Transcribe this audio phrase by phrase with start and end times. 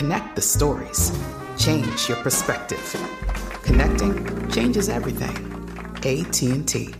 [0.00, 1.12] Connect the stories.
[1.58, 2.96] Change your perspective.
[3.64, 5.36] Connecting changes everything.
[5.96, 6.94] AT&T.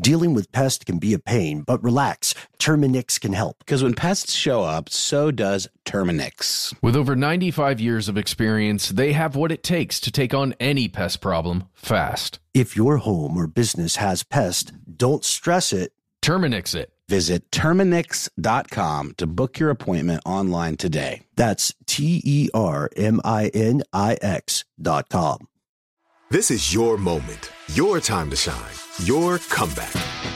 [0.00, 2.34] Dealing with pests can be a pain, but relax.
[2.58, 3.60] Terminix can help.
[3.60, 6.74] Because when pests show up, so does Terminix.
[6.82, 10.88] With over 95 years of experience, they have what it takes to take on any
[10.88, 12.40] pest problem fast.
[12.52, 15.92] If your home or business has pests, don't stress it.
[16.20, 16.92] Terminix it.
[17.10, 21.22] Visit Terminix.com to book your appointment online today.
[21.34, 25.48] That's T E R M I N I X.com.
[26.30, 30.19] This is your moment, your time to shine, your comeback.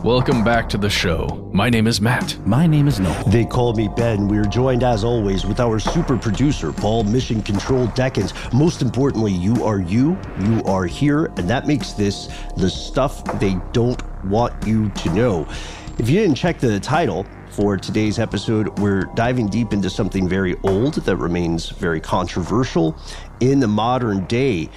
[0.00, 1.48] Welcome back to the show.
[1.52, 2.36] My name is Matt.
[2.46, 3.24] My name is Noel.
[3.24, 4.26] They call me Ben.
[4.26, 8.32] We are joined, as always, with our super producer, Paul Mission Control Decant.
[8.52, 13.56] Most importantly, you are you, you are here, and that makes this the stuff they
[13.72, 15.46] don't want you to know.
[15.98, 20.56] If you didn't check the title, for today's episode, we're diving deep into something very
[20.64, 22.96] old that remains very controversial
[23.40, 24.70] in the modern day.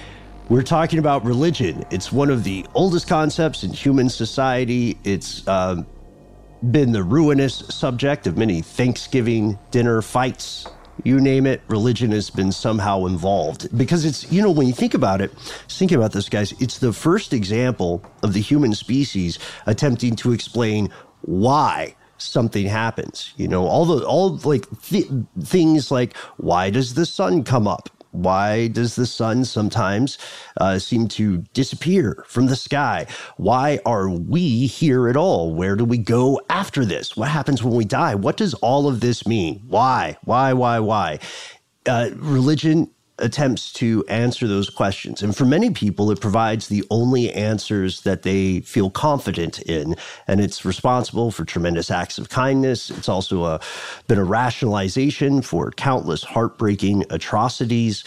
[0.48, 1.84] We're talking about religion.
[1.90, 4.96] It's one of the oldest concepts in human society.
[5.02, 5.82] It's uh,
[6.70, 10.68] been the ruinous subject of many Thanksgiving dinner fights.
[11.02, 13.76] You name it, religion has been somehow involved.
[13.76, 15.32] Because it's, you know, when you think about it,
[15.68, 20.90] thinking about this, guys, it's the first example of the human species attempting to explain
[21.22, 23.34] why something happens.
[23.36, 27.90] You know, all the, all like th- things like why does the sun come up?
[28.16, 30.18] Why does the sun sometimes
[30.60, 33.06] uh, seem to disappear from the sky?
[33.36, 35.54] Why are we here at all?
[35.54, 37.16] Where do we go after this?
[37.16, 38.14] What happens when we die?
[38.14, 39.62] What does all of this mean?
[39.68, 40.16] Why?
[40.24, 40.52] Why?
[40.54, 40.80] Why?
[40.80, 41.18] Why?
[41.86, 45.22] Uh, religion attempts to answer those questions.
[45.22, 49.96] And for many people, it provides the only answers that they feel confident in.
[50.26, 52.90] And it's responsible for tremendous acts of kindness.
[52.90, 53.60] It's also a,
[54.06, 58.04] been a rationalization for countless heartbreaking atrocities.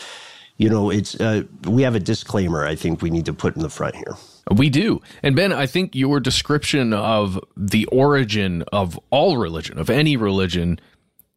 [0.57, 3.61] You know, it's uh, we have a disclaimer I think we need to put in
[3.61, 4.15] the front here.
[4.51, 5.01] We do.
[5.23, 10.79] And Ben, I think your description of the origin of all religion, of any religion,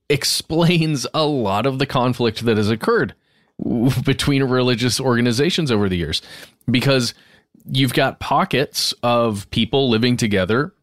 [0.09, 3.15] explains a lot of the conflict that has occurred
[4.05, 6.23] between religious organizations over the years.
[6.71, 7.15] Because
[7.71, 10.75] you've got pockets of people living together.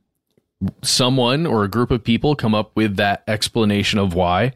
[0.81, 4.53] Someone or a group of people come up with that explanation of why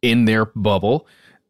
[0.00, 1.06] in their bubble.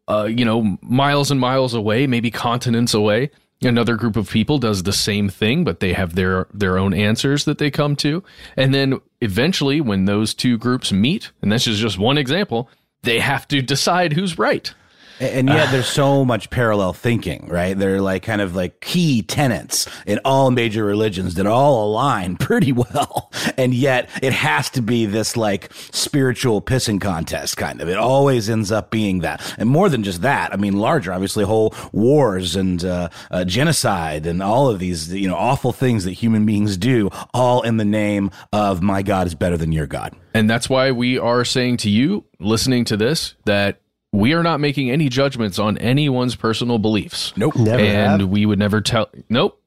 [0.09, 3.31] Uh, you know miles and miles away maybe continents away
[3.63, 7.45] another group of people does the same thing but they have their their own answers
[7.45, 8.23] that they come to.
[8.57, 12.69] And then eventually when those two groups meet and this is just one example
[13.03, 14.75] they have to decide who's right
[15.23, 17.79] And yet there's so much parallel thinking, right?
[17.79, 22.73] They're like kind of like key tenets in all major religions that all align pretty
[22.73, 23.31] well.
[23.57, 27.89] And yet it has to be this like spiritual pissing contest kind of.
[27.89, 29.55] It always ends up being that.
[29.59, 34.27] And more than just that, I mean, larger, obviously, whole wars and uh, uh, genocide
[34.27, 37.85] and all of these, you know, awful things that human beings do, all in the
[37.85, 40.17] name of my God is better than your God.
[40.35, 43.82] And that's why we are saying to you, listening to this, that
[44.13, 47.33] we are not making any judgments on anyone's personal beliefs.
[47.37, 47.57] Nope.
[47.57, 48.31] Never and have.
[48.31, 49.59] we would never tell, nope.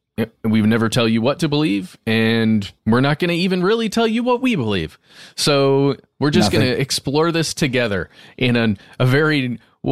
[0.45, 3.89] We would never tell you what to believe, and we're not going to even really
[3.89, 4.97] tell you what we believe.
[5.35, 9.59] So we're just going to explore this together in an, a very,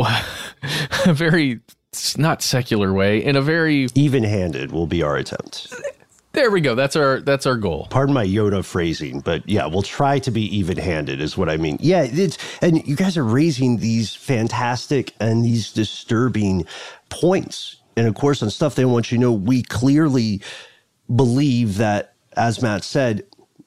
[1.06, 1.60] a very
[2.18, 5.74] not secular way, in a very Even handed will be our attempt.
[6.33, 6.75] There we go.
[6.75, 7.88] That's our that's our goal.
[7.89, 11.57] Pardon my Yoda phrasing, but yeah, we'll try to be even handed, is what I
[11.57, 11.77] mean.
[11.80, 16.65] Yeah, it's, and you guys are raising these fantastic and these disturbing
[17.09, 17.77] points.
[17.95, 20.41] And of course, on stuff they want you to know, we clearly
[21.15, 23.24] believe that, as Matt said,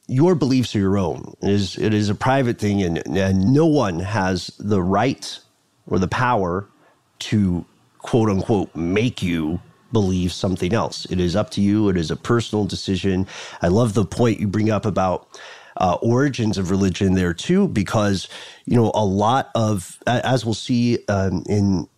[0.08, 1.34] your beliefs are your own.
[1.42, 5.38] It is, it is a private thing, and, and no one has the right
[5.86, 6.68] or the power
[7.20, 7.64] to
[7.98, 9.60] quote unquote make you
[9.92, 11.06] believe something else.
[11.10, 11.88] It is up to you.
[11.88, 13.26] It is a personal decision.
[13.62, 15.28] I love the point you bring up about
[15.76, 18.28] uh, origins of religion there too, because
[18.64, 21.88] you know a lot of as we'll see um, in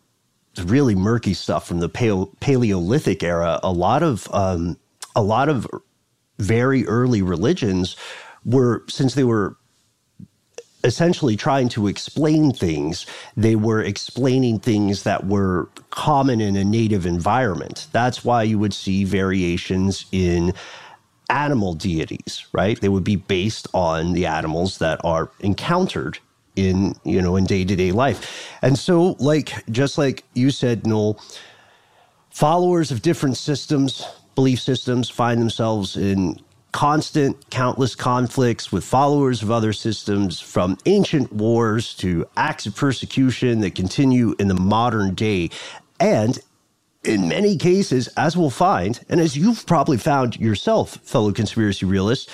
[0.64, 4.76] really murky stuff from the paleo- Paleolithic era, a lot of um,
[5.14, 5.66] a lot of
[6.38, 7.96] very early religions
[8.44, 9.56] were since they were
[10.84, 17.04] essentially trying to explain things, they were explaining things that were common in a native
[17.04, 17.88] environment.
[17.92, 20.54] That's why you would see variations in
[21.30, 22.80] animal deities, right?
[22.80, 26.18] They would be based on the animals that are encountered
[26.56, 28.50] in, you know, in day-to-day life.
[28.62, 31.20] And so like just like you said, Noel,
[32.30, 36.40] followers of different systems, belief systems find themselves in
[36.72, 43.60] constant, countless conflicts with followers of other systems, from ancient wars to acts of persecution
[43.60, 45.50] that continue in the modern day.
[46.00, 46.38] And
[47.04, 52.32] in many cases, as we'll find, and as you've probably found yourself, fellow conspiracy realists,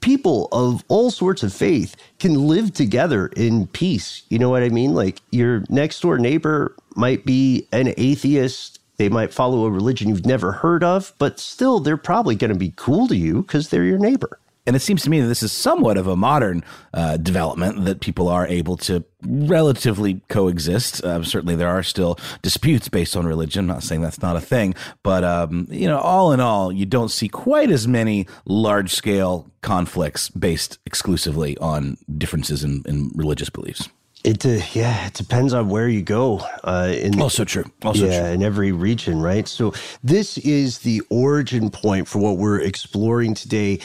[0.00, 4.24] people of all sorts of faith can live together in peace.
[4.30, 4.94] You know what I mean?
[4.94, 10.26] Like your next door neighbor might be an atheist they might follow a religion you've
[10.26, 13.84] never heard of, but still, they're probably going to be cool to you because they're
[13.84, 14.38] your neighbor.
[14.66, 16.64] And it seems to me that this is somewhat of a modern
[16.94, 21.04] uh, development that people are able to relatively coexist.
[21.04, 23.60] Uh, certainly, there are still disputes based on religion.
[23.60, 26.86] I'm not saying that's not a thing, but um, you know, all in all, you
[26.86, 33.50] don't see quite as many large scale conflicts based exclusively on differences in, in religious
[33.50, 33.90] beliefs.
[34.24, 36.38] It uh, yeah, it depends on where you go.
[36.64, 37.64] Uh, in Also true.
[37.82, 38.30] Also yeah, true.
[38.30, 39.46] in every region, right?
[39.46, 43.80] So this is the origin point for what we're exploring today.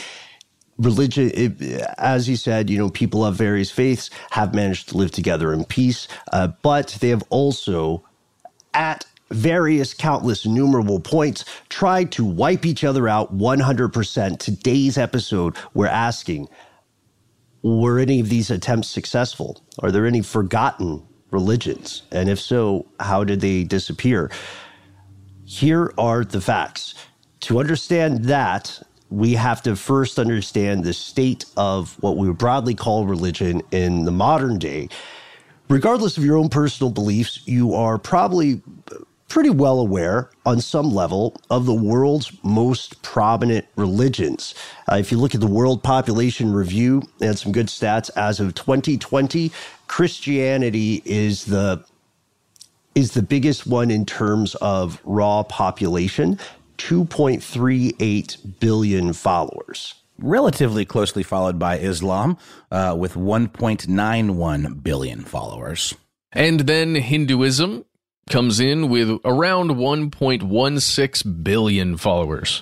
[0.78, 1.62] Religion, it,
[1.98, 5.66] as you said, you know, people of various faiths have managed to live together in
[5.66, 8.02] peace, uh, but they have also,
[8.74, 14.40] at various countless innumerable points, tried to wipe each other out 100%.
[14.40, 16.48] Today's episode, we're asking,
[17.64, 19.64] were any of these attempts successful?
[19.80, 22.04] Are there any forgotten religions?
[22.12, 24.32] And if so, how did they disappear?
[25.46, 26.96] Here are the facts.
[27.42, 32.76] To understand that, we have to first understand the state of what we would broadly
[32.76, 34.90] call religion in the modern day.
[35.70, 38.62] Regardless of your own personal beliefs, you are probably
[39.30, 44.56] pretty well aware on some level of the world's most prominent religions.
[44.92, 48.56] Uh, if you look at the World Population Review and some good stats as of
[48.56, 49.52] 2020,
[49.88, 51.84] Christianity is the
[52.96, 56.38] is the biggest one in terms of raw population,
[56.80, 59.94] 2.38 billion followers.
[60.18, 62.38] Relatively closely followed by Islam
[62.72, 65.96] uh, with 1.91 billion followers.
[66.34, 67.86] And then Hinduism
[68.30, 72.62] comes in with around 1.16 billion followers.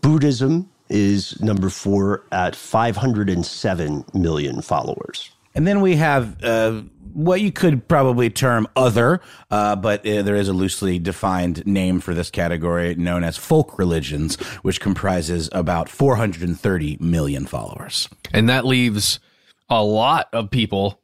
[0.00, 5.30] Buddhism is number four at 507 million followers.
[5.54, 6.82] And then we have uh,
[7.12, 12.00] what you could probably term other, uh, but uh, there is a loosely defined name
[12.00, 18.08] for this category known as folk religions, which comprises about 430 million followers.
[18.32, 19.20] And that leaves
[19.68, 21.00] a lot of people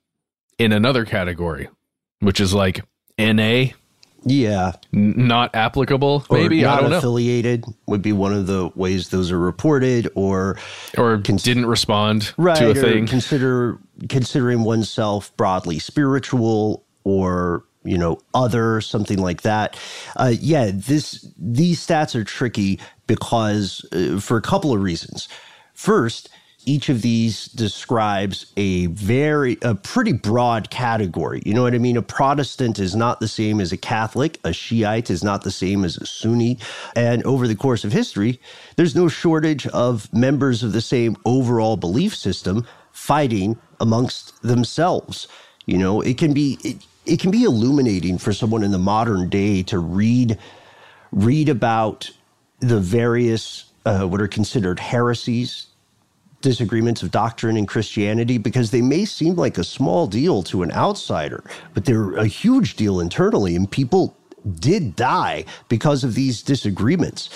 [0.59, 1.69] in another category,
[2.21, 2.83] which is like
[3.19, 3.67] NA,
[4.25, 4.73] Yeah.
[4.95, 6.65] n- not applicable, Or maybe.
[6.65, 6.99] I not don't know.
[6.99, 10.59] affiliated would be one of the ways those are reported, or
[10.97, 13.07] Or didn't respond right, to a thing.
[13.07, 19.79] consider considering oneself broadly spiritual, or you know, other, something like that.
[20.17, 25.29] Uh, yeah, this these stats are tricky because uh, for a couple of reasons.
[25.75, 26.29] First,
[26.69, 31.43] each of these describes a very a pretty broad category.
[31.47, 31.97] You know what I mean?
[31.97, 35.83] A Protestant is not the same as a Catholic, a Shiite is not the same
[35.83, 36.59] as a Sunni,
[36.95, 38.39] and over the course of history,
[38.77, 45.27] there's no shortage of members of the same overall belief system fighting amongst themselves.
[45.65, 49.31] You know, it can be it, it can be illuminating for someone in the modern
[49.31, 50.39] day to read
[51.13, 52.11] read about
[52.61, 55.68] the various uh, what are considered heresies
[56.41, 60.71] disagreements of doctrine in Christianity because they may seem like a small deal to an
[60.73, 61.43] outsider,
[61.75, 64.17] but they're a huge deal internally, and people
[64.61, 67.29] did die because of these disagreements.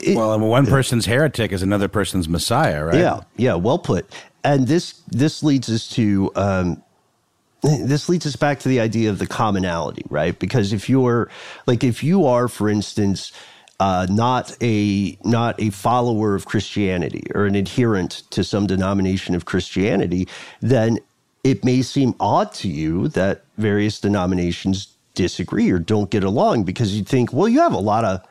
[0.00, 2.96] It, well, one person's heretic is another person's Messiah, right?
[2.96, 4.06] Yeah, yeah, well put.
[4.44, 6.82] And this this leads us to um,
[7.62, 10.38] this leads us back to the idea of the commonality, right?
[10.38, 11.30] Because if you're
[11.66, 13.32] like if you are, for instance,
[13.80, 19.44] uh, not a not a follower of Christianity or an adherent to some denomination of
[19.44, 20.28] Christianity,
[20.60, 20.98] then
[21.44, 26.96] it may seem odd to you that various denominations disagree or don't get along because
[26.96, 28.22] you think, well, you have a lot of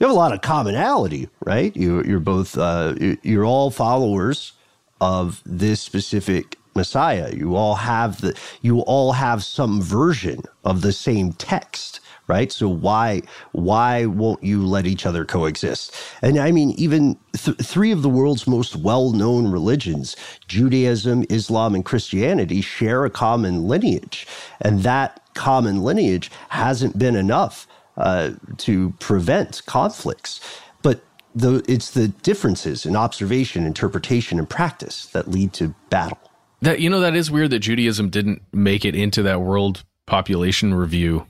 [0.00, 1.74] you have a lot of commonality, right?
[1.76, 4.52] You, you're both uh, you're all followers
[5.00, 7.32] of this specific Messiah.
[7.34, 12.50] You all have the you all have some version of the same text right?
[12.50, 15.94] So why why won't you let each other coexist?
[16.22, 20.16] And I mean, even th- three of the world's most well-known religions,
[20.48, 24.26] Judaism, Islam, and Christianity, share a common lineage,
[24.60, 27.66] and that common lineage hasn't been enough
[27.96, 30.40] uh, to prevent conflicts.
[30.82, 31.02] But
[31.34, 36.18] the, it's the differences in observation, interpretation, and practice that lead to battle.
[36.62, 40.72] That you know that is weird that Judaism didn't make it into that world population
[40.74, 41.26] review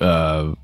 [0.00, 0.54] uh,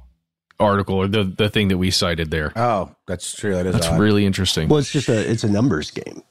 [0.58, 2.52] article or the the thing that we cited there.
[2.56, 3.54] Oh, that's true.
[3.54, 4.00] That is that's odd.
[4.00, 4.68] really interesting.
[4.68, 6.22] Well, it's just a it's a numbers game.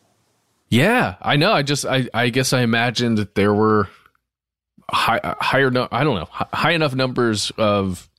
[0.70, 1.52] Yeah, I know.
[1.52, 3.90] I just I I guess I imagined that there were
[4.90, 8.10] high, higher no, I don't know high enough numbers of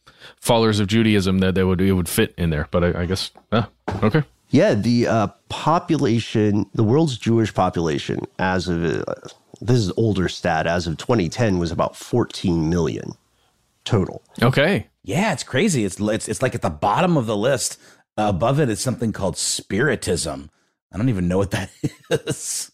[0.40, 2.66] followers of Judaism that they would it would fit in there.
[2.70, 3.64] But I, I guess uh,
[4.02, 4.24] okay.
[4.52, 9.14] Yeah, the uh, population, the world's Jewish population, as of uh,
[9.60, 13.12] this is older stat, as of 2010 was about 14 million
[13.84, 14.22] total.
[14.42, 14.88] Okay.
[15.02, 15.84] Yeah, it's crazy.
[15.84, 17.78] It's it's it's like at the bottom of the list.
[18.18, 20.50] Uh, above it is something called spiritism.
[20.92, 21.70] I don't even know what that
[22.10, 22.70] is.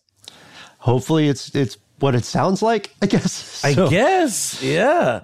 [0.79, 2.95] Hopefully, it's it's what it sounds like.
[3.03, 3.63] I guess.
[3.67, 3.87] So.
[3.87, 4.63] I guess.
[4.63, 5.23] Yeah.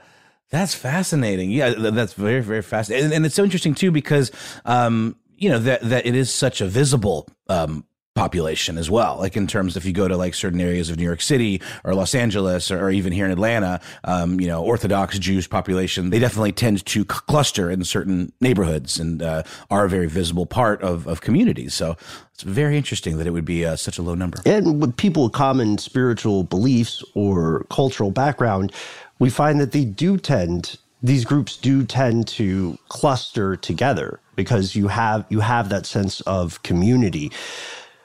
[0.50, 1.50] That's fascinating.
[1.50, 4.30] Yeah, that's very very fascinating, and, and it's so interesting too because
[4.66, 9.16] um, you know that that it is such a visible um, population as well.
[9.18, 11.94] Like in terms, if you go to like certain areas of New York City or
[11.94, 16.52] Los Angeles or, even here in Atlanta, um, you know, Orthodox Jewish population, they definitely
[16.52, 21.22] tend to cluster in certain neighborhoods and uh, are a very visible part of, of
[21.22, 21.72] communities.
[21.72, 21.96] So
[22.34, 24.38] it's very interesting that it would be uh, such a low number.
[24.44, 28.72] And with people with common spiritual beliefs or cultural background,
[29.18, 34.86] we find that they do tend these groups do tend to cluster together because you
[34.86, 37.32] have you have that sense of community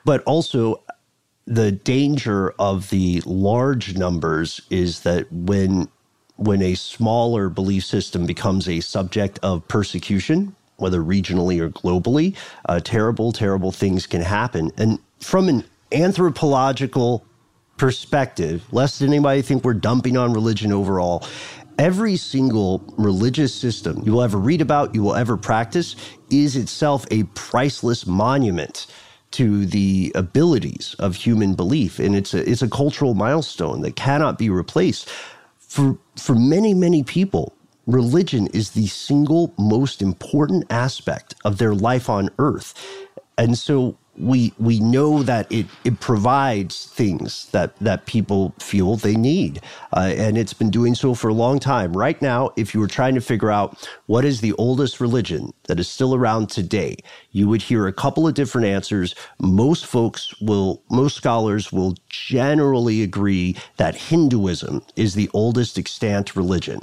[0.08, 0.82] but also,
[1.48, 5.90] the danger of the large numbers is that when
[6.38, 12.38] when a smaller belief system becomes a subject of persecution, whether regionally or globally,
[12.70, 14.72] uh, terrible, terrible things can happen.
[14.78, 17.26] And from an anthropological
[17.76, 21.28] perspective, lest anybody think we're dumping on religion overall,
[21.78, 25.98] every single religious system you will ever read about, you will ever practice,
[26.30, 28.88] is itself a priceless monument
[29.38, 32.00] to the abilities of human belief.
[32.00, 35.10] And it's a, it's a cultural milestone that cannot be replaced.
[35.60, 37.54] For, for many, many people,
[37.86, 42.74] religion is the single most important aspect of their life on earth.
[43.38, 49.16] And so we we know that it it provides things that that people feel they
[49.16, 49.62] need,
[49.96, 51.96] uh, and it's been doing so for a long time.
[51.96, 55.80] Right now, if you were trying to figure out what is the oldest religion that
[55.80, 56.98] is still around today,
[57.38, 59.14] you would hear a couple of different answers.
[59.40, 66.82] Most folks will, most scholars will generally agree that Hinduism is the oldest extant religion.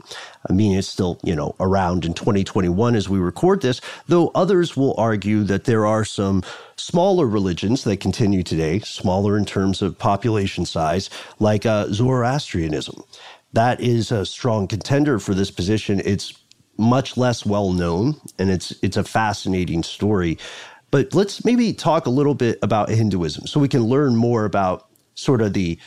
[0.49, 4.77] I mean, it's still, you know, around in 2021 as we record this, though others
[4.77, 6.45] will argue that there are some
[6.77, 13.03] smaller religions that continue today, smaller in terms of population size, like uh, Zoroastrianism.
[13.55, 16.01] That is a strong contender for this position.
[16.05, 16.33] It's
[16.77, 20.39] much less well known, and it's it's a fascinating story.
[20.91, 24.89] But let's maybe talk a little bit about Hinduism, so we can learn more about
[25.15, 25.79] sort of the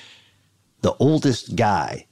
[0.82, 2.06] the oldest guy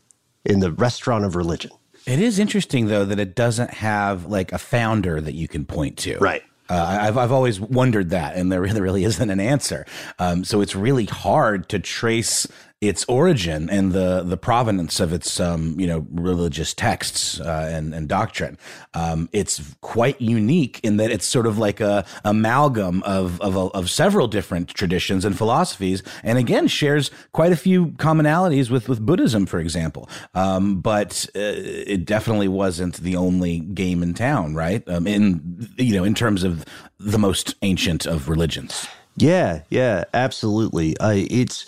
[0.45, 1.71] in the restaurant of religion.
[2.05, 5.97] It is interesting though that it doesn't have like a founder that you can point
[5.99, 6.17] to.
[6.19, 6.43] Right.
[6.69, 9.85] Uh, I've I've always wondered that, and there really, really isn't an answer.
[10.17, 12.47] Um, so it's really hard to trace
[12.87, 17.93] its origin and the the provenance of its um, you know religious texts uh, and
[17.93, 18.57] and doctrine.
[18.93, 23.89] Um, it's quite unique in that it's sort of like a amalgam of of, of
[23.89, 29.45] several different traditions and philosophies, and again shares quite a few commonalities with with Buddhism,
[29.45, 30.09] for example.
[30.33, 34.87] Um, but uh, it definitely wasn't the only game in town, right?
[34.87, 36.65] Um, in you know in terms of
[36.99, 38.87] the most ancient of religions.
[39.17, 40.97] Yeah, yeah, absolutely.
[40.97, 41.65] Uh, it's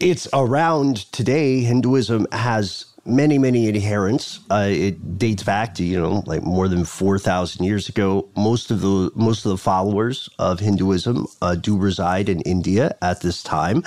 [0.00, 1.60] it's around today.
[1.60, 4.40] Hinduism has many, many adherents.
[4.50, 8.28] Uh, it dates back to you know like more than four thousand years ago.
[8.36, 13.20] Most of the most of the followers of Hinduism uh, do reside in India at
[13.20, 13.84] this time.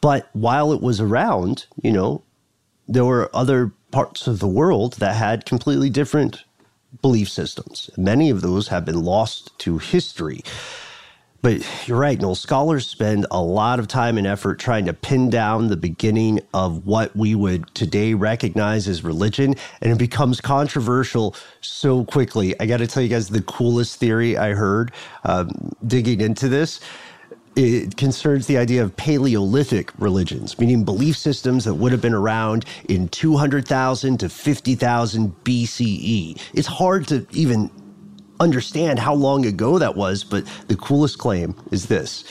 [0.00, 2.24] But while it was around, you know,
[2.88, 6.44] there were other parts of the world that had completely different
[7.00, 7.88] belief systems.
[7.96, 10.42] Many of those have been lost to history.
[11.42, 12.36] But you're right, Noel.
[12.36, 16.86] Scholars spend a lot of time and effort trying to pin down the beginning of
[16.86, 22.58] what we would today recognize as religion, and it becomes controversial so quickly.
[22.60, 24.92] I got to tell you guys the coolest theory I heard
[25.24, 26.80] um, digging into this.
[27.56, 32.64] It concerns the idea of Paleolithic religions, meaning belief systems that would have been around
[32.88, 36.40] in 200,000 to 50,000 BCE.
[36.54, 37.70] It's hard to even
[38.40, 42.24] understand how long ago that was, but the coolest claim is this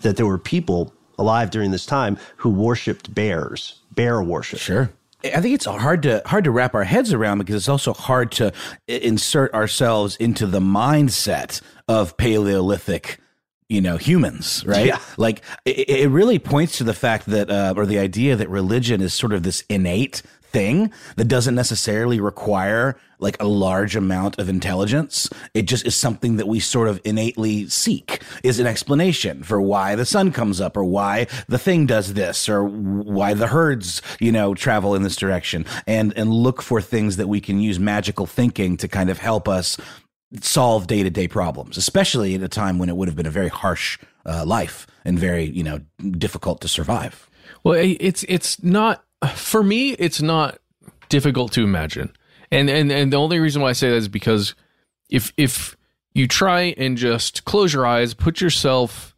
[0.00, 4.60] that there were people alive during this time who worshipped bears, bear worship.
[4.60, 4.90] Sure.
[5.24, 8.30] I think it's hard to hard to wrap our heads around because it's also hard
[8.32, 8.52] to
[8.86, 13.18] insert ourselves into the mindset of Paleolithic
[13.68, 14.98] you know humans right yeah.
[15.18, 19.02] like it, it, really points to the fact that uh, or the idea that religion
[19.02, 24.48] is sort of this innate thing that doesn't necessarily require like a large amount of
[24.48, 25.28] intelligence.
[25.52, 29.94] It just is something that we sort of innately seek is an explanation for why
[29.94, 34.32] the sun comes up or why the thing does this or why the herds, you
[34.32, 38.26] know, travel in this direction and, and look for things that we can use magical
[38.26, 39.76] thinking to kind of help us
[40.40, 43.30] solve day to day problems, especially at a time when it would have been a
[43.30, 45.80] very harsh uh, life and very, you know,
[46.12, 47.28] difficult to survive.
[47.64, 50.58] Well, it's, it's not, for me, it's not
[51.08, 52.12] difficult to imagine.
[52.50, 54.54] And and and the only reason why I say that is because
[55.10, 55.76] if if
[56.14, 59.14] you try and just close your eyes, put yourself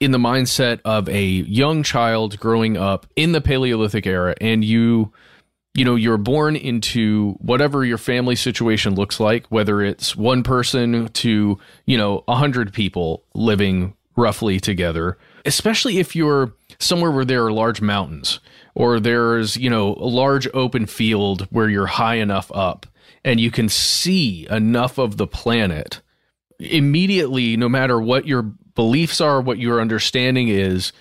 [0.00, 5.12] in the mindset of a young child growing up in the Paleolithic era, and you
[5.74, 11.08] you know you're born into whatever your family situation looks like whether it's one person
[11.08, 17.44] to you know a hundred people living roughly together especially if you're somewhere where there
[17.44, 18.40] are large mountains
[18.74, 22.86] or there's, you know, a large open field where you're high enough up
[23.24, 26.00] and you can see enough of the planet
[26.58, 28.42] immediately, no matter what your
[28.74, 30.92] beliefs are, what your understanding is,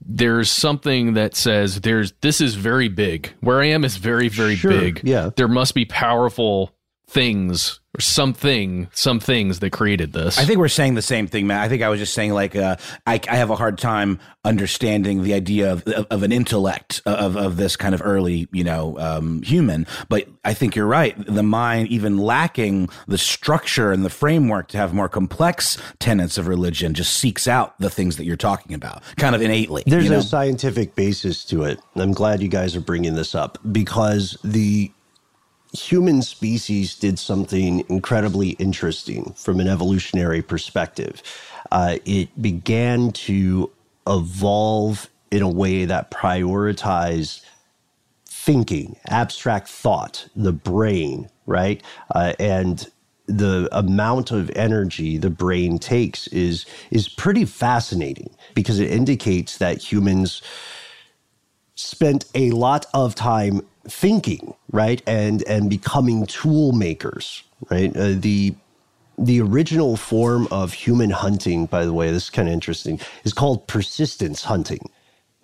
[0.00, 3.32] there's something that says there's this is very big.
[3.40, 5.00] Where I am is very, very sure, big.
[5.04, 5.30] Yeah.
[5.36, 6.74] There must be powerful
[7.12, 10.38] things or something, some things that created this.
[10.38, 12.56] I think we're saying the same thing, man I think I was just saying like
[12.56, 17.02] uh, I, I have a hard time understanding the idea of, of, of, an intellect
[17.04, 19.86] of, of this kind of early, you know, um, human.
[20.08, 21.14] But I think you're right.
[21.26, 26.48] The mind, even lacking the structure and the framework to have more complex tenets of
[26.48, 29.84] religion, just seeks out the things that you're talking about, kind of innately.
[29.86, 30.18] There's you know?
[30.18, 31.78] a scientific basis to it.
[31.94, 34.90] I'm glad you guys are bringing this up because the
[35.72, 41.22] human species did something incredibly interesting from an evolutionary perspective.
[41.70, 43.70] Uh, it began to
[44.06, 47.42] evolve in a way that prioritized
[48.26, 51.82] thinking, abstract thought, the brain, right?
[52.14, 52.90] Uh, and
[53.26, 59.80] the amount of energy the brain takes is is pretty fascinating because it indicates that
[59.92, 60.42] humans
[61.76, 67.96] spent a lot of time thinking, right, and and becoming tool makers, right.
[67.96, 68.54] Uh, the
[69.18, 73.32] the original form of human hunting, by the way, this is kind of interesting, is
[73.34, 74.90] called persistence hunting.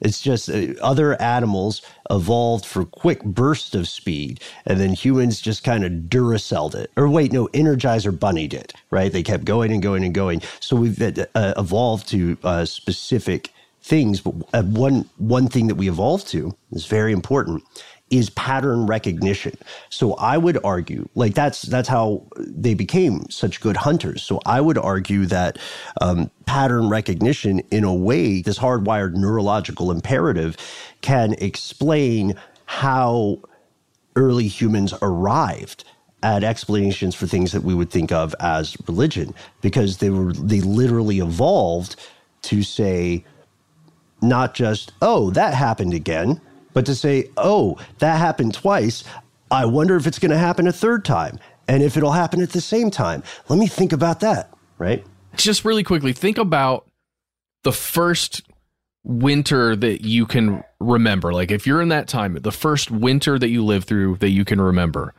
[0.01, 5.65] It's just uh, other animals evolved for quick bursts of speed, and then humans just
[5.65, 6.91] kind of duracelled it.
[6.97, 9.13] Or wait, no, Energizer Bunny did, right?
[9.13, 10.43] They kept going and going and going.
[10.61, 14.21] So we've uh, evolved to uh, specific things.
[14.21, 17.65] But uh, one one thing that we evolved to is very important
[18.11, 19.57] is pattern recognition.
[19.91, 24.23] So I would argue, like that's that's how they became such good hunters.
[24.23, 25.59] So I would argue that
[26.01, 30.57] um, pattern recognition, in a way, this hardwired neurological imperative,
[31.03, 32.35] can explain
[32.67, 33.41] how
[34.17, 35.85] early humans arrived
[36.23, 40.61] at explanations for things that we would think of as religion because they were they
[40.61, 41.97] literally evolved
[42.43, 43.25] to say
[44.21, 46.41] not just oh that happened again
[46.79, 49.03] but to say oh that happened twice
[49.51, 51.37] i wonder if it's going to happen a third time
[51.67, 55.05] and if it'll happen at the same time let me think about that right
[55.39, 56.87] Just really quickly, think about
[57.63, 58.43] the first
[59.05, 61.33] winter that you can remember.
[61.33, 64.45] Like if you're in that time, the first winter that you live through that you
[64.45, 65.15] can remember,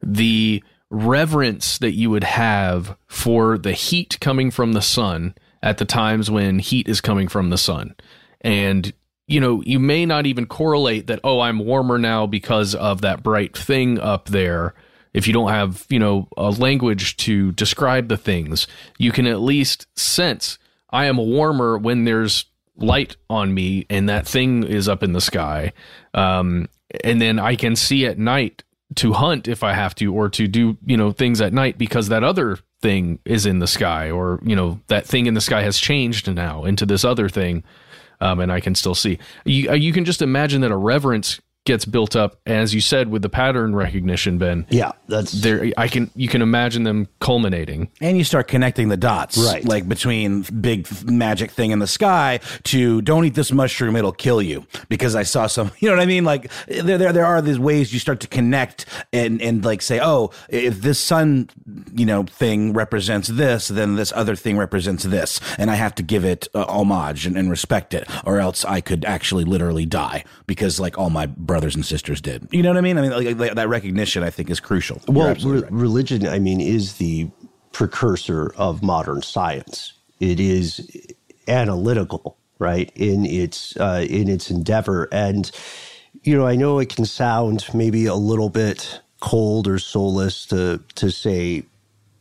[0.00, 5.84] the reverence that you would have for the heat coming from the sun at the
[5.84, 7.94] times when heat is coming from the sun.
[8.40, 8.92] And
[9.26, 13.22] you know, you may not even correlate that, oh, I'm warmer now because of that
[13.22, 14.74] bright thing up there.
[15.14, 18.66] If you don't have, you know, a language to describe the things,
[18.98, 20.58] you can at least sense
[20.92, 22.44] I am warmer when there's
[22.76, 25.72] light on me and that thing is up in the sky.
[26.14, 26.68] Um,
[27.02, 28.62] and then I can see at night
[28.96, 32.08] to hunt if I have to, or to do, you know, things at night because
[32.08, 35.62] that other thing is in the sky, or, you know, that thing in the sky
[35.62, 37.64] has changed now into this other thing.
[38.22, 39.18] Um, and I can still see.
[39.44, 43.08] You, uh, you can just imagine that a reverence gets built up, as you said,
[43.08, 44.66] with the pattern recognition, Ben.
[44.70, 47.90] yeah that's There, I can you can imagine them culminating.
[48.00, 49.64] And you start connecting the dots, Right.
[49.64, 54.42] Like between big magic thing in the sky to don't eat this mushroom, it'll kill
[54.42, 54.66] you.
[54.88, 56.24] Because I saw some, you know what I mean?
[56.24, 60.00] Like there, there, there are these ways you start to connect and and like say,
[60.02, 61.48] oh, if this sun,
[61.94, 66.02] you know, thing represents this, then this other thing represents this, and I have to
[66.02, 70.24] give it uh, homage and, and respect it, or else I could actually literally die
[70.46, 72.48] because like all my brothers and sisters did.
[72.50, 72.96] You know what I mean?
[72.96, 75.02] I mean, like, like, that recognition I think is crucial.
[75.06, 75.70] Well, re- right.
[75.70, 77.30] religion, I mean, is the
[77.72, 79.92] precursor of modern science.
[80.18, 80.88] It is
[81.48, 85.10] analytical, right, in its uh, in its endeavor.
[85.12, 85.50] And
[86.22, 90.80] you know, I know it can sound maybe a little bit cold or soulless to
[90.94, 91.64] to say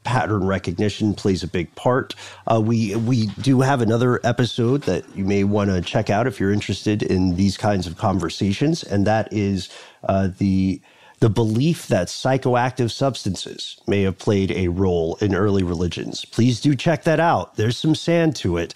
[0.04, 2.16] pattern recognition plays a big part.
[2.48, 6.40] Uh, we we do have another episode that you may want to check out if
[6.40, 9.70] you're interested in these kinds of conversations, and that is
[10.04, 10.82] uh, the
[11.20, 16.26] the belief that psychoactive substances may have played a role in early religions.
[16.26, 17.56] Please do check that out.
[17.56, 18.74] There's some sand to it,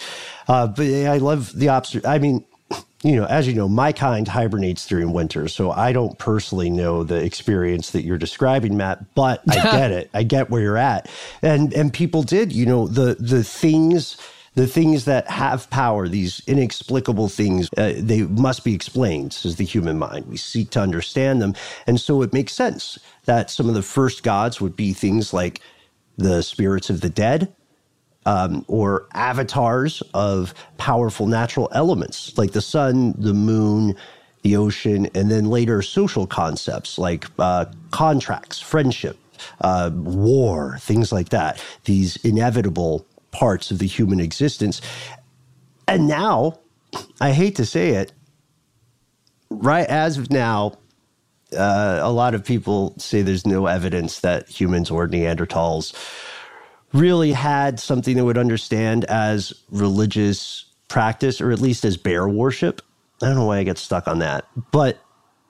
[0.47, 1.97] uh, but I love the obs.
[2.05, 2.45] I mean
[3.05, 7.03] you know, as you know, my kind hibernates during winter, so I don't personally know
[7.03, 9.15] the experience that you're describing, Matt.
[9.15, 10.09] But I get it.
[10.13, 11.09] I get where you're at,
[11.41, 12.53] and and people did.
[12.53, 14.17] You know, the the things.
[14.55, 19.65] The things that have power, these inexplicable things, uh, they must be explained, says the
[19.65, 20.27] human mind.
[20.27, 21.55] We seek to understand them.
[21.87, 25.59] And so it makes sense that some of the first gods would be things like
[26.17, 27.53] the spirits of the dead,
[28.25, 33.95] um, or avatars of powerful natural elements like the sun, the moon,
[34.41, 39.17] the ocean, and then later social concepts like uh, contracts, friendship,
[39.61, 41.61] uh, war, things like that.
[41.85, 44.81] These inevitable parts of the human existence.
[45.87, 46.59] And now,
[47.19, 48.13] I hate to say it,
[49.49, 50.77] right as of now,
[51.55, 55.93] uh, a lot of people say there's no evidence that humans or Neanderthals
[56.95, 62.81] really had something they would understand as religious practice or at least as bear worship.
[63.21, 64.45] I don't know why I get stuck on that.
[64.71, 64.99] But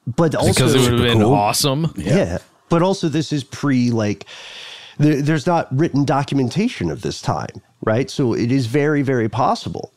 [0.08, 1.93] but also because it would have been awesome.
[1.95, 2.39] yeah.
[2.69, 4.25] But also this is pre like
[4.97, 8.10] there, there's not written documentation of this time, right?
[8.10, 9.91] So it is very very possible.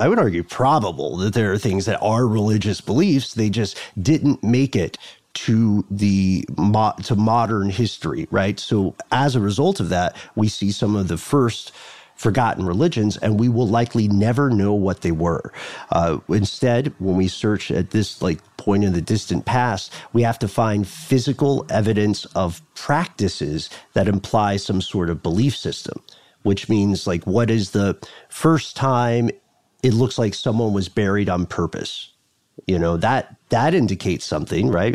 [0.00, 4.44] I would argue probable that there are things that are religious beliefs they just didn't
[4.44, 4.96] make it
[5.44, 8.60] to the mo- to modern history, right?
[8.60, 11.72] So as a result of that, we see some of the first
[12.16, 15.52] forgotten religions, and we will likely never know what they were.
[15.90, 20.38] Uh, instead, when we search at this like point in the distant past, we have
[20.40, 26.02] to find physical evidence of practices that imply some sort of belief system.
[26.44, 27.98] Which means, like, what is the
[28.30, 29.30] first time
[29.82, 32.08] it looks like someone was buried on purpose?
[32.66, 34.94] you know that that indicates something right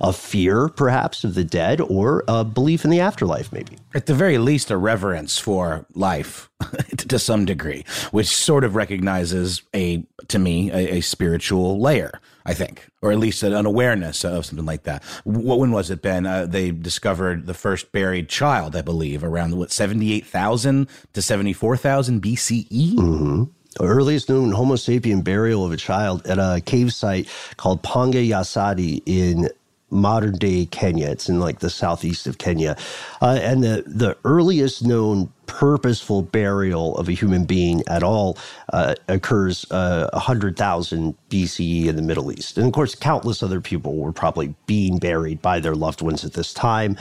[0.00, 4.14] A fear perhaps of the dead or a belief in the afterlife maybe at the
[4.14, 6.50] very least, a reverence for life
[6.96, 12.52] to some degree, which sort of recognizes a, to me, a, a spiritual layer, I
[12.52, 15.02] think, or at least an, awareness of something like that.
[15.24, 16.26] What, when was it, Ben?
[16.26, 23.48] Uh, they discovered the first buried child, I believe, around what, 78,000 to 74,000 BCE?
[23.80, 28.42] Earliest known homo sapien burial of a child at a cave site called Panga ya
[28.42, 29.48] Saidi in
[29.90, 31.08] modern day Kenya.
[31.10, 32.76] It's in like the southeast of Kenya.
[33.22, 38.38] Uh, and the, the earliest known purposeful burial of a human being at all
[38.72, 42.58] uh, occurs uh, 100,000 BCE in the Middle East.
[42.58, 46.34] And of course, countless other people were probably being buried by their loved ones at
[46.34, 46.96] this time.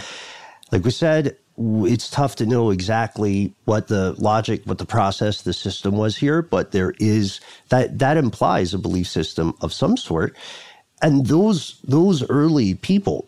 [0.71, 5.53] Like we said, it's tough to know exactly what the logic, what the process, the
[5.53, 7.39] system was here, but there is
[7.69, 10.35] that that implies a belief system of some sort.
[11.01, 13.27] And those those early people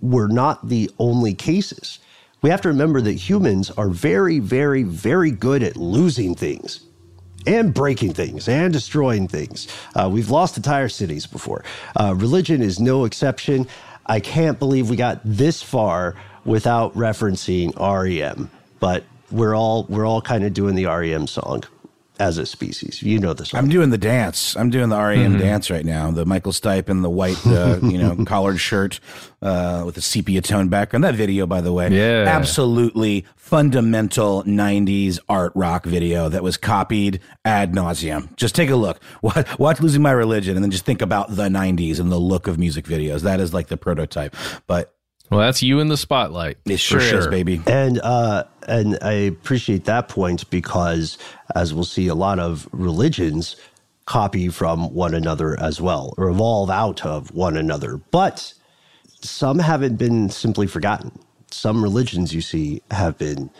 [0.00, 1.98] were not the only cases.
[2.42, 6.80] We have to remember that humans are very, very, very good at losing things
[7.46, 9.68] and breaking things and destroying things.
[9.94, 11.64] Uh, we've lost entire cities before.
[11.96, 13.66] Uh, religion is no exception.
[14.06, 16.14] I can't believe we got this far
[16.46, 21.64] without referencing REM, but we're all we're all kind of doing the REM song
[22.18, 23.02] as a species.
[23.02, 23.52] You know this.
[23.52, 24.56] I'm doing the dance.
[24.56, 25.38] I'm doing the REM mm-hmm.
[25.38, 26.10] dance right now.
[26.10, 29.00] The Michael Stipe in the white, uh, you know, collared shirt
[29.42, 31.04] uh, with a sepia tone background.
[31.04, 37.20] That video, by the way, yeah, absolutely fundamental '90s art rock video that was copied
[37.44, 38.34] ad nauseum.
[38.36, 39.00] Just take a look.
[39.22, 42.46] Watch, watch "Losing My Religion" and then just think about the '90s and the look
[42.46, 43.22] of music videos.
[43.22, 44.34] That is like the prototype.
[44.66, 44.95] But
[45.30, 46.58] well, that's you in the spotlight.
[46.64, 47.18] It sure, sure.
[47.20, 47.60] is, baby.
[47.66, 51.18] And uh, and I appreciate that point because,
[51.54, 53.56] as we'll see, a lot of religions
[54.06, 57.96] copy from one another as well, or evolve out of one another.
[57.96, 58.54] But
[59.20, 61.18] some haven't been simply forgotten.
[61.50, 63.50] Some religions you see have been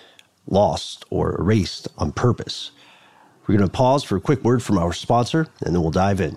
[0.49, 2.71] lost or erased on purpose.
[3.47, 6.21] We're going to pause for a quick word from our sponsor, and then we'll dive
[6.21, 6.37] in.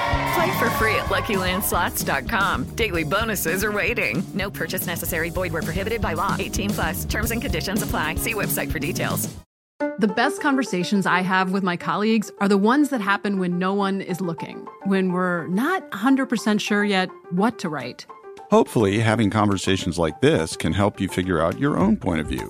[0.33, 2.75] Play for free at LuckyLandSlots.com.
[2.75, 4.23] Daily bonuses are waiting.
[4.33, 5.29] No purchase necessary.
[5.29, 6.35] Void where prohibited by law.
[6.39, 7.05] 18 plus.
[7.05, 8.15] Terms and conditions apply.
[8.15, 9.27] See website for details.
[9.97, 13.73] The best conversations I have with my colleagues are the ones that happen when no
[13.73, 18.05] one is looking, when we're not 100% sure yet what to write.
[18.51, 22.49] Hopefully, having conversations like this can help you figure out your own point of view.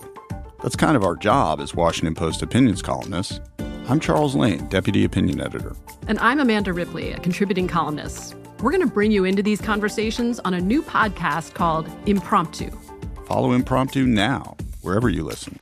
[0.62, 3.40] That's kind of our job as Washington Post opinions columnists.
[3.88, 5.76] I'm Charles Lane, Deputy Opinion Editor.
[6.08, 8.36] And I'm Amanda Ripley, a contributing columnist.
[8.62, 12.70] We're going to bring you into these conversations on a new podcast called Impromptu.
[13.26, 15.60] Follow Impromptu now, wherever you listen.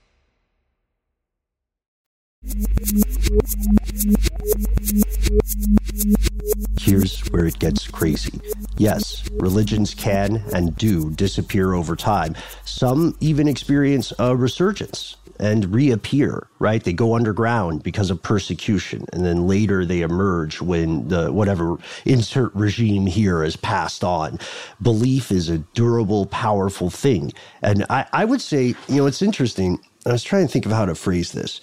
[6.79, 8.39] Here's where it gets crazy.
[8.77, 12.35] Yes, religions can and do disappear over time.
[12.65, 16.83] Some even experience a resurgence and reappear, right?
[16.83, 22.53] They go underground because of persecution, and then later they emerge when the whatever insert
[22.53, 24.39] regime here is passed on.
[24.81, 27.33] Belief is a durable, powerful thing.
[27.61, 29.79] And I, I would say, you know, it's interesting.
[30.05, 31.61] I was trying to think of how to phrase this.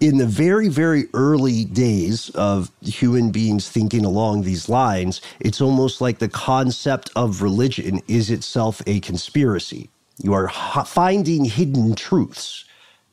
[0.00, 6.00] In the very, very early days of human beings thinking along these lines, it's almost
[6.00, 9.90] like the concept of religion is itself a conspiracy.
[10.22, 10.48] You are
[10.86, 12.64] finding hidden truths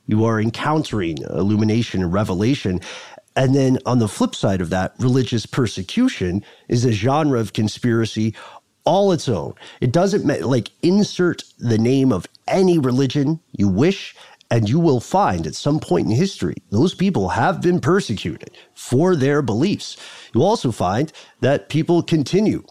[0.07, 2.81] You are encountering illumination and revelation.
[3.35, 8.33] And then on the flip side of that, religious persecution is a genre of conspiracy
[8.85, 9.53] all its own.
[9.81, 14.15] It doesn't like insert the name of any religion you wish,
[14.49, 19.15] and you will find at some point in history those people have been persecuted for
[19.15, 19.97] their beliefs.
[20.33, 22.63] You'll also find that people continue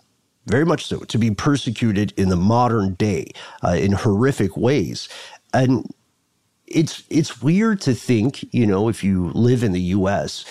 [0.46, 3.30] very much so to be persecuted in the modern day
[3.62, 5.08] uh, in horrific ways
[5.52, 5.92] and
[6.66, 10.44] it's it's weird to think you know if you live in the US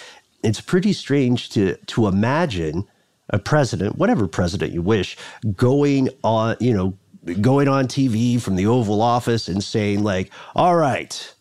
[0.43, 2.88] it's pretty strange to to imagine
[3.30, 5.17] a president whatever president you wish
[5.56, 6.93] going on you know
[7.41, 11.34] going on TV from the Oval Office and saying like all right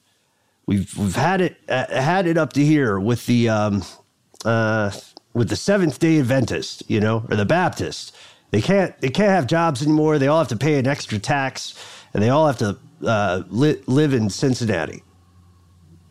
[0.67, 3.83] we've we've had it uh, had it up to here with the um
[4.45, 4.91] uh
[5.35, 8.17] with the Seventh Day Adventist you know or the Baptist
[8.55, 10.17] they can't they can't have jobs anymore.
[10.21, 11.75] They all have to pay an extra tax,
[12.15, 15.03] and they all have to uh, li- live in Cincinnati.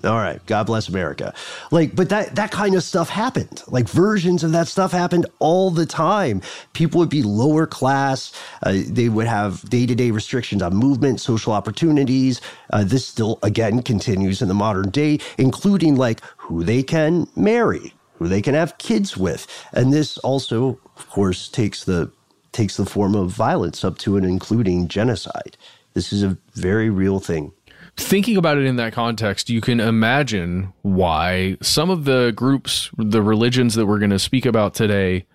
[0.03, 1.33] All right, God bless America.
[1.71, 3.63] Like, but that that kind of stuff happened.
[3.67, 6.41] Like versions of that stuff happened all the time.
[6.73, 8.33] People would be lower class.
[8.63, 12.41] Uh, they would have day to day restrictions on movement, social opportunities.
[12.71, 17.93] Uh, this still again continues in the modern day, including like who they can marry,
[18.15, 22.11] who they can have kids with, and this also, of course, takes the
[22.53, 25.57] takes the form of violence up to and including genocide.
[25.93, 27.53] This is a very real thing.
[27.95, 33.21] Thinking about it in that context, you can imagine why some of the groups, the
[33.21, 35.27] religions that we're going to speak about today,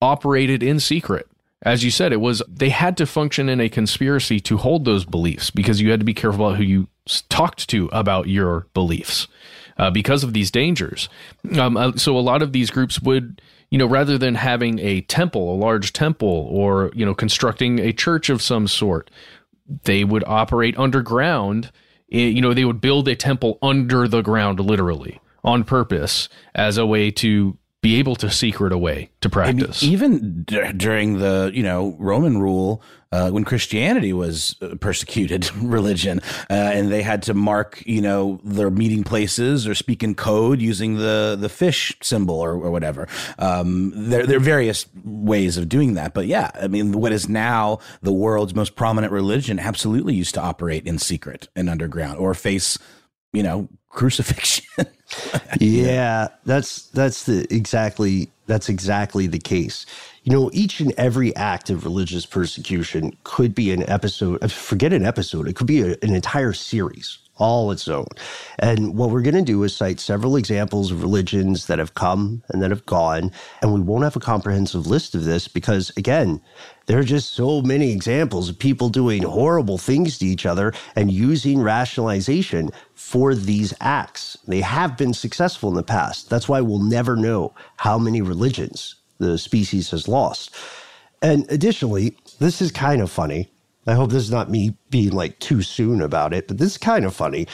[0.00, 1.28] operated in secret.
[1.62, 5.04] As you said, it was they had to function in a conspiracy to hold those
[5.04, 6.88] beliefs because you had to be careful about who you
[7.28, 9.28] talked to about your beliefs
[9.76, 11.08] uh, because of these dangers.
[11.56, 13.40] Um, uh, so a lot of these groups would
[13.72, 17.90] you know, rather than having a temple, a large temple, or, you know, constructing a
[17.90, 19.10] church of some sort,
[19.84, 21.70] they would operate underground.
[22.10, 26.78] Eh, you know, they would build a temple under the ground, literally, on purpose as
[26.78, 29.82] a way to be able to secret away to practice.
[29.82, 35.54] I mean, even d- during the you know Roman rule, uh, when Christianity was persecuted
[35.56, 40.14] religion, uh, and they had to mark you know their meeting places or speak in
[40.14, 43.08] code using the the fish symbol or, or whatever.
[43.38, 47.28] Um, there there are various ways of doing that, but yeah, I mean, what is
[47.28, 52.32] now the world's most prominent religion absolutely used to operate in secret and underground or
[52.32, 52.78] face
[53.32, 54.64] you know crucifixion.
[55.60, 59.86] yeah, that's that's the exactly that's exactly the case.
[60.24, 64.50] You know, each and every act of religious persecution could be an episode.
[64.52, 68.06] Forget an episode; it could be a, an entire series all its own.
[68.58, 72.42] And what we're going to do is cite several examples of religions that have come
[72.48, 73.32] and that have gone.
[73.60, 76.40] And we won't have a comprehensive list of this because, again,
[76.86, 81.10] there are just so many examples of people doing horrible things to each other and
[81.10, 84.38] using rationalization for these acts.
[84.46, 86.30] They have been successful in the past.
[86.30, 90.54] That's why we'll never know how many religions the species has lost.
[91.20, 93.52] And additionally, this is kind of funny.
[93.86, 96.78] I hope this is not me being like too soon about it, but this is
[96.78, 97.46] kind of funny.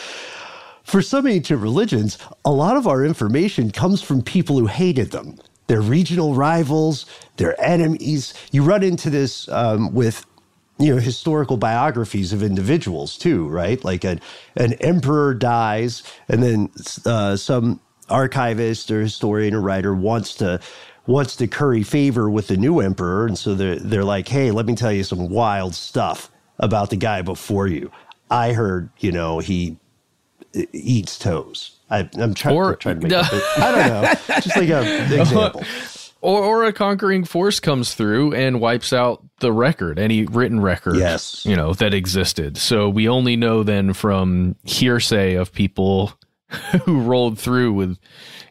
[0.85, 5.37] For some ancient religions, a lot of our information comes from people who hated them.
[5.67, 7.05] Their regional rivals,
[7.37, 8.33] their enemies.
[8.53, 10.25] You run into this um, with
[10.79, 14.21] you know historical biographies of individuals too right like an,
[14.57, 16.71] an emperor dies and then
[17.05, 20.61] uh, some archivist or historian or writer wants to
[21.09, 23.27] wants to curry favor with the new emperor.
[23.27, 26.97] And so they're, they're like, hey, let me tell you some wild stuff about the
[26.97, 27.91] guy before you.
[28.31, 29.79] I heard, you know, he
[30.73, 31.79] eats toes.
[31.91, 34.35] I, am trying, or, trying to make it, I don't know.
[34.41, 35.63] Just like an example.
[36.21, 40.97] Or, or a conquering force comes through and wipes out the record, any written record,
[40.97, 41.47] yes.
[41.47, 42.59] you know, that existed.
[42.59, 46.13] So we only know then from hearsay of people
[46.85, 47.99] who rolled through with,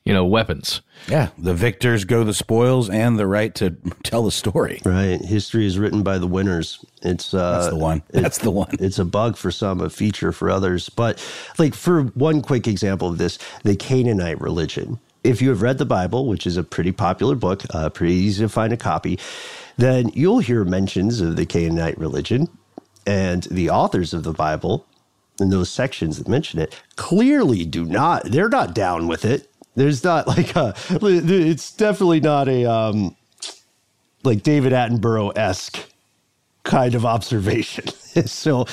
[0.05, 0.81] you know, weapons.
[1.07, 3.71] Yeah, the victors go the spoils and the right to
[4.03, 4.81] tell the story.
[4.85, 5.19] Right.
[5.21, 6.83] History is written by the winners.
[7.01, 8.03] It's uh That's the one.
[8.09, 8.75] That's the one.
[8.79, 10.89] It's a bug for some, a feature for others.
[10.89, 11.23] But
[11.57, 14.99] like for one quick example of this, the Canaanite religion.
[15.23, 18.43] If you have read the Bible, which is a pretty popular book, uh, pretty easy
[18.43, 19.19] to find a copy,
[19.75, 22.47] then you'll hear mentions of the Canaanite religion
[23.05, 24.85] and the authors of the Bible
[25.39, 30.03] in those sections that mention it clearly do not they're not down with it there's
[30.03, 33.15] not like a, it's definitely not a, um,
[34.23, 35.79] like David Attenborough esque
[36.63, 37.87] kind of observation.
[38.25, 38.65] so,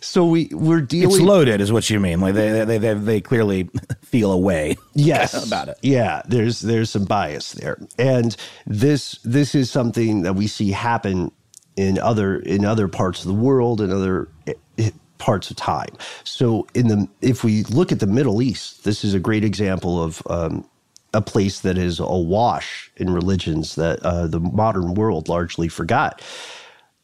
[0.00, 1.10] so we we're dealing.
[1.14, 2.20] It's loaded, is what you mean.
[2.20, 3.70] Like they they they, they clearly
[4.02, 4.76] feel a way.
[4.94, 5.78] Yes, about it.
[5.82, 8.34] Yeah, there's there's some bias there, and
[8.66, 11.30] this this is something that we see happen
[11.76, 14.28] in other in other parts of the world and other
[15.20, 15.94] parts of time.
[16.24, 20.02] So in the if we look at the Middle East, this is a great example
[20.02, 20.68] of um,
[21.14, 26.22] a place that is awash in religions that uh, the modern world largely forgot.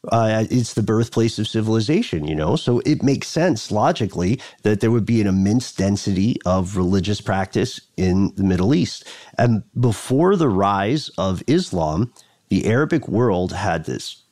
[0.09, 2.55] Uh, it's the birthplace of civilization, you know?
[2.55, 7.81] So it makes sense logically that there would be an immense density of religious practice
[7.97, 9.05] in the Middle East.
[9.37, 12.13] And before the rise of Islam,
[12.49, 14.23] the Arabic world had this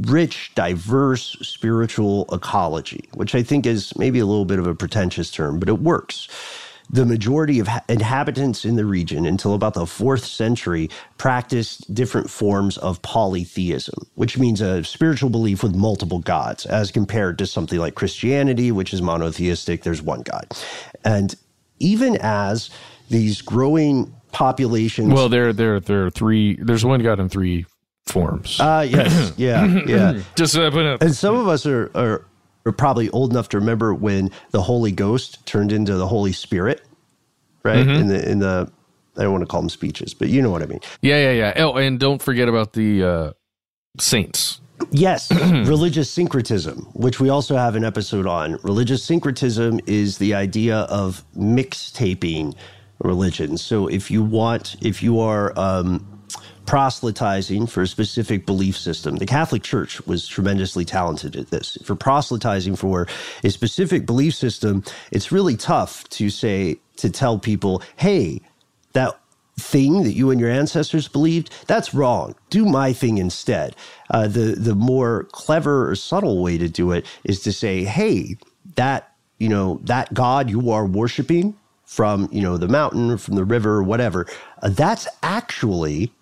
[0.00, 5.30] rich, diverse spiritual ecology, which I think is maybe a little bit of a pretentious
[5.30, 6.28] term, but it works.
[6.90, 10.88] The majority of inhabitants in the region until about the fourth century
[11.18, 17.36] practiced different forms of polytheism, which means a spiritual belief with multiple gods, as compared
[17.38, 20.46] to something like Christianity, which is monotheistic, there's one God.
[21.04, 21.34] And
[21.78, 22.70] even as
[23.10, 25.12] these growing populations.
[25.12, 26.56] Well, there, there, there are three.
[26.60, 27.66] There's one God and three
[28.08, 28.58] forms.
[28.60, 30.20] Uh, yes, yeah, yeah.
[30.36, 31.02] Just uh, put.
[31.02, 32.24] And some of us are, are
[32.66, 36.82] are probably old enough to remember when the Holy Ghost turned into the Holy Spirit,
[37.62, 37.86] right?
[37.86, 38.00] Mhm.
[38.00, 38.70] In the in the
[39.16, 40.80] I don't want to call them speeches, but you know what I mean.
[41.02, 41.64] Yeah, yeah, yeah.
[41.64, 43.32] Oh, and don't forget about the uh,
[43.98, 44.60] saints.
[44.92, 48.58] Yes, religious syncretism, which we also have an episode on.
[48.62, 52.54] Religious syncretism is the idea of mixtaping
[53.00, 53.60] religions.
[53.60, 56.17] So if you want, if you are um,
[56.66, 61.78] proselytizing for a specific belief system, the Catholic Church was tremendously talented at this.
[61.82, 63.06] For proselytizing for
[63.42, 68.42] a specific belief system, it's really tough to say, to tell people, hey,
[68.92, 69.18] that
[69.58, 72.34] thing that you and your ancestors believed, that's wrong.
[72.50, 73.74] Do my thing instead.
[74.10, 78.36] Uh, the the more clever or subtle way to do it is to say, hey,
[78.76, 83.44] that you know that God you are worshiping from you know the mountain from the
[83.44, 84.26] river whatever,
[84.62, 86.12] uh, that's actually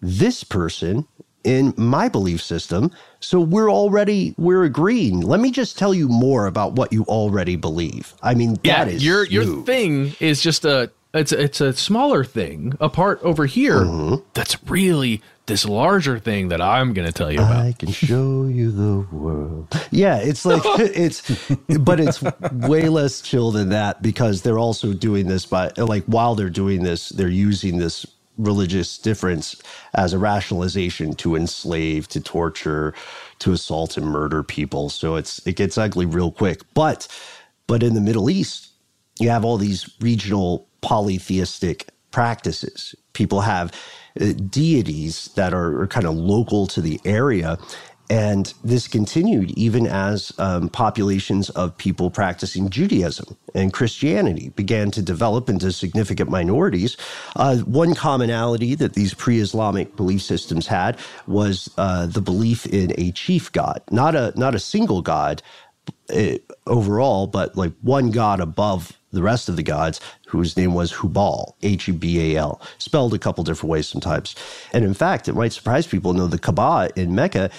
[0.00, 1.06] this person
[1.44, 2.90] in my belief system.
[3.20, 5.20] So we're already we're agreeing.
[5.20, 8.14] Let me just tell you more about what you already believe.
[8.22, 9.66] I mean, Yeah, that is your your smooth.
[9.66, 13.80] thing is just a it's a, it's a smaller thing apart over here.
[13.80, 14.16] Mm-hmm.
[14.34, 17.64] That's really this larger thing that I'm going to tell you about.
[17.64, 19.68] I can show you the world.
[19.90, 22.22] Yeah, it's like it's, but it's
[22.52, 26.82] way less chill than that because they're also doing this by like while they're doing
[26.82, 28.04] this, they're using this
[28.38, 29.56] religious difference
[29.94, 32.94] as a rationalization to enslave, to torture,
[33.40, 34.90] to assault and murder people.
[34.90, 36.62] So it's it gets ugly real quick.
[36.74, 37.08] But
[37.68, 38.70] but in the Middle East,
[39.20, 42.94] you have all these regional polytheistic practices.
[43.14, 43.72] People have
[44.20, 47.58] uh, deities that are, are kind of local to the area.
[48.10, 55.02] And this continued even as um, populations of people practicing Judaism and Christianity began to
[55.02, 56.96] develop into significant minorities.
[57.36, 62.92] Uh, one commonality that these pre Islamic belief systems had was uh, the belief in
[62.96, 65.42] a chief god, not a, not a single god,
[66.14, 70.92] uh, overall, but like one god above the rest of the gods, whose name was
[70.92, 74.34] Hubal, H U B A L, spelled a couple different ways sometimes.
[74.72, 77.50] And in fact, it might surprise people to know the Kaaba in Mecca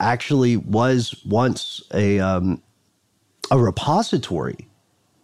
[0.00, 2.62] actually was once a um,
[3.50, 4.68] a repository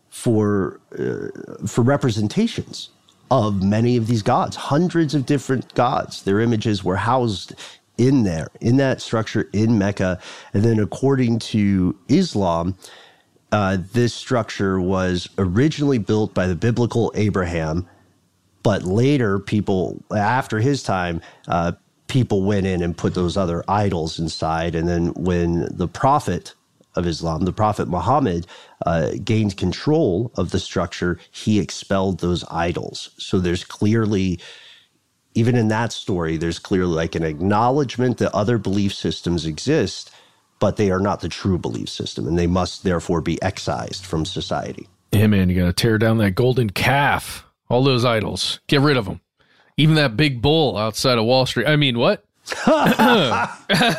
[0.08, 2.90] for uh, for representations
[3.30, 6.22] of many of these gods, hundreds of different gods.
[6.22, 7.54] Their images were housed
[7.96, 10.18] in there, in that structure in Mecca.
[10.52, 12.76] And then, according to Islam,
[13.52, 17.88] uh, this structure was originally built by the biblical Abraham,
[18.62, 21.72] but later, people after his time, uh,
[22.10, 24.74] people went in and put those other idols inside.
[24.74, 26.54] And then, when the prophet
[26.96, 28.46] of Islam, the Prophet Muhammad,
[28.84, 33.10] uh, gained control of the structure, he expelled those idols.
[33.16, 34.40] So there's clearly,
[35.34, 40.10] even in that story, there's clearly like an acknowledgement that other belief systems exist,
[40.58, 44.24] but they are not the true belief system, and they must therefore be excised from
[44.24, 44.88] society.
[45.12, 47.46] Yeah, man, you got to tear down that golden calf.
[47.68, 48.58] All those idols.
[48.66, 49.20] Get rid of them.
[49.80, 51.66] Even that big bull outside of Wall Street.
[51.66, 52.24] I mean, what?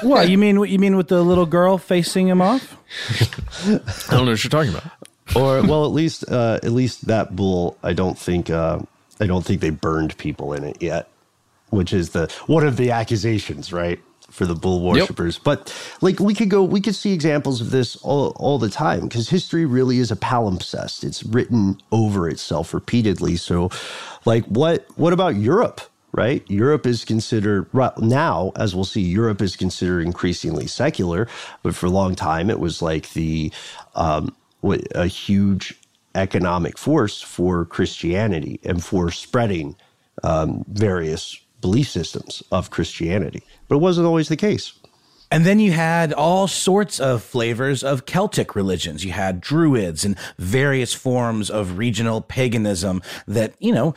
[0.03, 0.59] what you mean?
[0.59, 2.77] What you mean with the little girl facing him off?
[3.65, 3.79] I
[4.09, 4.91] don't know what you're talking about.
[5.35, 8.79] or well, at least uh, at least that bull, I don't think uh,
[9.19, 11.07] I don't think they burned people in it yet,
[11.69, 13.99] which is the one of the accusations, right?
[14.41, 15.71] For the bull worshippers, but
[16.01, 19.29] like we could go, we could see examples of this all, all the time because
[19.29, 21.03] history really is a palimpsest.
[21.03, 23.35] It's written over itself repeatedly.
[23.35, 23.69] So,
[24.25, 25.81] like, what what about Europe?
[26.11, 26.43] right?
[26.49, 31.27] Europe is considered right now, as we'll see, Europe is considered increasingly secular,
[31.63, 33.51] but for a long time it was like the
[33.95, 35.79] um, a huge
[36.15, 39.75] economic force for Christianity and for spreading
[40.23, 43.43] um, various belief systems of Christianity.
[43.67, 44.73] But it wasn't always the case.
[45.31, 49.05] And then you had all sorts of flavors of Celtic religions.
[49.05, 53.95] You had druids and various forms of regional paganism that, you know,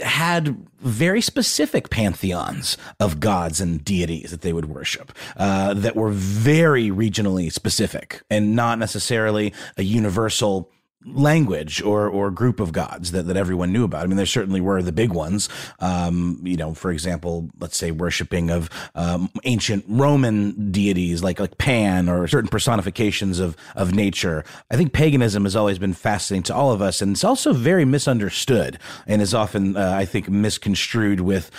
[0.00, 6.10] had very specific pantheons of gods and deities that they would worship uh, that were
[6.10, 10.70] very regionally specific and not necessarily a universal
[11.04, 14.02] language or or group of gods that, that everyone knew about.
[14.02, 15.48] I mean, there certainly were the big ones.
[15.80, 21.56] Um, you know, for example, let's say worshiping of um, ancient Roman deities like like
[21.58, 24.44] Pan or certain personifications of of nature.
[24.70, 27.84] I think paganism has always been fascinating to all of us, and it's also very
[27.84, 31.50] misunderstood and is often, uh, I think, misconstrued with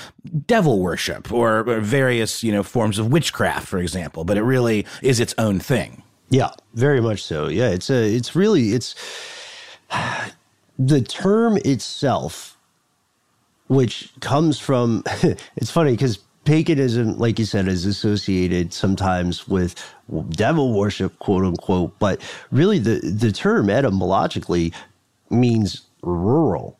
[0.45, 4.25] devil worship or, or various you know forms of witchcraft, for example.
[4.25, 6.03] But it really is its own thing.
[6.29, 7.47] Yeah, very much so.
[7.47, 8.95] Yeah, it's a it's really it's
[10.79, 12.57] the term itself
[13.67, 15.03] which comes from
[15.57, 19.75] it's funny cuz paganism like you said is associated sometimes with
[20.31, 22.21] devil worship quote unquote but
[22.51, 24.73] really the the term etymologically
[25.29, 26.79] means rural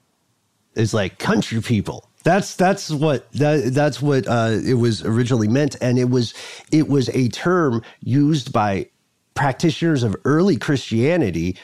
[0.76, 5.76] it's like country people that's that's what that that's what uh, it was originally meant,
[5.82, 6.34] and it was
[6.72, 8.88] it was a term used by
[9.36, 11.58] practitioners of early Christianity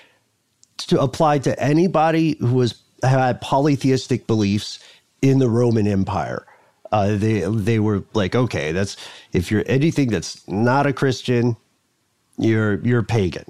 [0.78, 4.80] to apply to anybody who was had polytheistic beliefs
[5.22, 6.46] in the Roman Empire.
[6.92, 8.98] Uh, they they were like, okay, that's
[9.34, 11.58] if you're anything that's not a Christian,
[12.38, 13.46] you're you're pagan,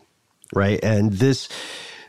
[0.53, 0.79] right?
[0.83, 1.49] And this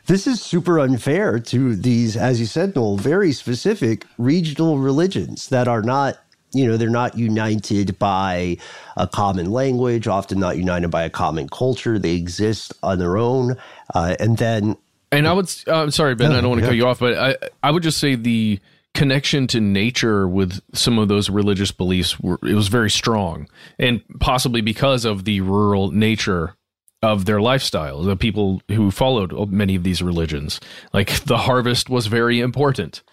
[0.07, 5.67] this is super unfair to these, as you said, Noel, very specific regional religions that
[5.67, 6.19] are not
[6.53, 8.57] you know they're not united by
[8.95, 11.99] a common language often not united by a common culture.
[11.99, 13.57] They exist on their own.
[13.93, 14.77] Uh, and then
[15.11, 16.69] and i would uh, i'm sorry ben i don't want to yeah.
[16.69, 18.59] cut you off but i i would just say the
[18.93, 23.47] connection to nature with some of those religious beliefs were it was very strong
[23.79, 26.57] and possibly because of the rural nature
[27.01, 30.59] of their lifestyle the people who followed many of these religions.
[30.93, 33.03] Like the harvest was very important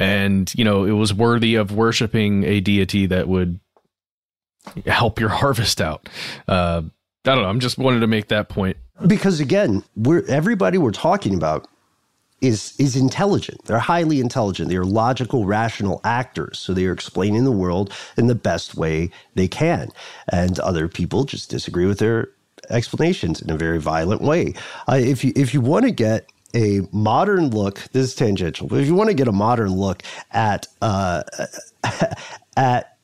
[0.00, 3.60] and you know it was worthy of worshiping a deity that would
[4.86, 6.08] help your harvest out.
[6.48, 6.82] Uh,
[7.26, 7.48] I don't know.
[7.48, 11.68] I'm just wanted to make that point because again, we're everybody we're talking about
[12.40, 13.64] is is intelligent.
[13.66, 14.70] They're highly intelligent.
[14.70, 16.58] They're logical, rational actors.
[16.58, 19.90] So they are explaining the world in the best way they can.
[20.32, 22.30] And other people just disagree with their
[22.70, 24.54] explanations in a very violent way.
[24.88, 27.76] Uh, if you if you want to get a modern look.
[27.92, 31.22] This is tangential, but if you want to get a modern look at uh,
[32.56, 32.96] at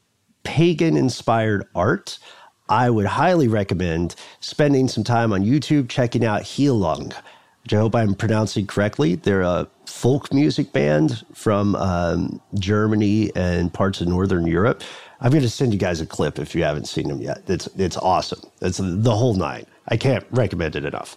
[0.44, 2.18] pagan inspired art,
[2.68, 7.14] I would highly recommend spending some time on YouTube checking out Heilung,
[7.62, 9.16] which I hope I'm pronouncing correctly.
[9.16, 14.82] They're a folk music band from um, Germany and parts of Northern Europe.
[15.20, 17.42] I'm going to send you guys a clip if you haven't seen them yet.
[17.46, 18.40] It's it's awesome.
[18.60, 19.66] It's the whole nine.
[19.88, 21.16] I can't recommend it enough.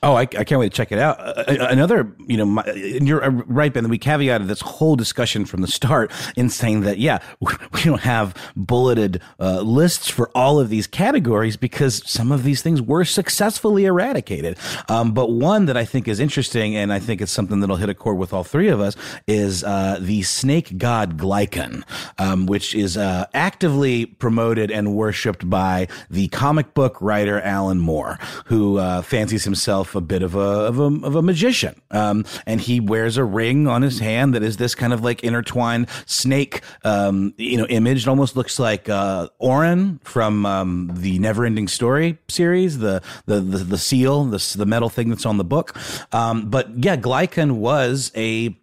[0.00, 1.18] Oh, I, I, can't wait to check it out.
[1.18, 3.88] Uh, uh another, you know, my, you're uh, right, Ben.
[3.88, 8.36] We caveated this whole discussion from the start in saying that, yeah, we don't have
[8.54, 13.86] bulleted uh, lists for all of these categories because some of these things were successfully
[13.86, 14.56] eradicated.
[14.88, 17.88] Um, but one that I think is interesting, and I think it's something that'll hit
[17.88, 18.94] a chord with all three of us,
[19.26, 21.82] is uh, the snake god Glycon,
[22.18, 28.20] um, which is uh, actively promoted and worshipped by the comic book writer Alan Moore,
[28.44, 32.60] who fancies himself himself a bit of a of a, of a magician, um, and
[32.60, 36.62] he wears a ring on his hand that is this kind of like intertwined snake,
[36.84, 38.02] um, you know, image.
[38.02, 43.58] It almost looks like uh, Auryn from um, the Neverending Story series, the the the,
[43.58, 45.76] the seal, the the metal thing that's on the book.
[46.12, 48.56] Um, but yeah, Glycon was a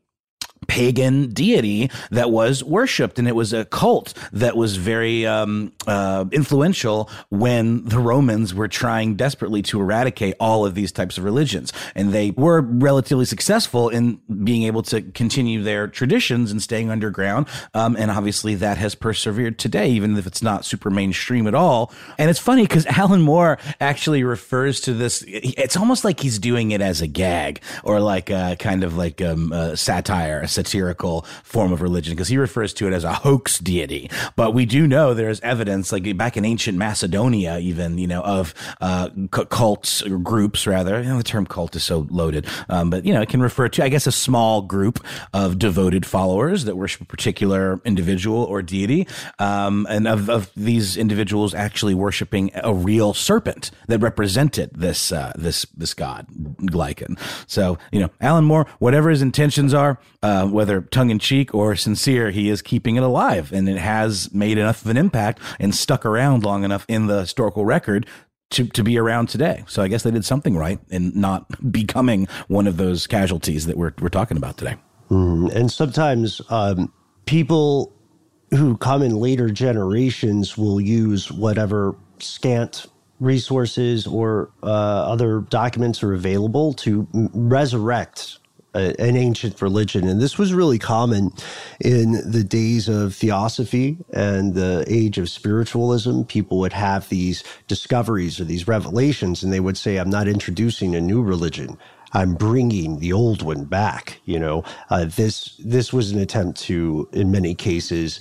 [0.68, 6.26] pagan deity that was worshipped and it was a cult that was very um, uh,
[6.32, 11.72] influential when the romans were trying desperately to eradicate all of these types of religions.
[11.94, 17.48] And they were relatively successful in being able to continue their traditions and staying underground
[17.74, 21.92] um, and obviously that has persevered today even if it's not super mainstream at all.
[22.18, 26.72] And it's funny because alan moore actually refers to this it's almost like he's doing
[26.72, 31.72] it as a gag or like a kind of like um, a satire satirical form
[31.72, 34.10] of religion because he refers to it as a hoax deity.
[34.36, 38.54] But we do know there's evidence, like back in ancient Macedonia, even, you know, of
[38.82, 41.02] uh, cults or groups, rather.
[41.02, 42.48] You know, the term cult is so loaded.
[42.70, 46.06] Um, but, you know, it can refer to, I guess, a small group of devoted
[46.06, 49.08] followers that worship a particular individual or deity.
[49.40, 55.34] Um, and of, of these individuals actually worshiping a real serpent that represented this, uh,
[55.36, 56.28] this, this god,
[56.62, 57.20] Glycon.
[57.48, 61.76] So, you know, Alan Moore, whatever his intentions are, uh, whether tongue in cheek or
[61.76, 65.74] sincere, he is keeping it alive, and it has made enough of an impact and
[65.74, 68.06] stuck around long enough in the historical record
[68.52, 69.64] to, to be around today.
[69.68, 73.78] So I guess they did something right in not becoming one of those casualties that
[73.78, 74.76] we're, we're talking about today.
[75.10, 76.92] Mm, and sometimes um,
[77.26, 77.94] people
[78.52, 82.86] who come in later generations will use whatever scant
[83.20, 88.40] resources or uh, other documents are available to resurrect
[88.76, 90.08] a, an ancient religion.
[90.08, 91.32] And this was really common
[91.82, 96.24] in the days of theosophy and the age of spiritualism.
[96.24, 100.96] People would have these discoveries or these revelations, and they would say, I'm not introducing
[100.96, 101.78] a new religion.
[102.14, 104.22] I'm bringing the old one back.
[104.26, 108.20] You know, uh, this this was an attempt to, in many cases,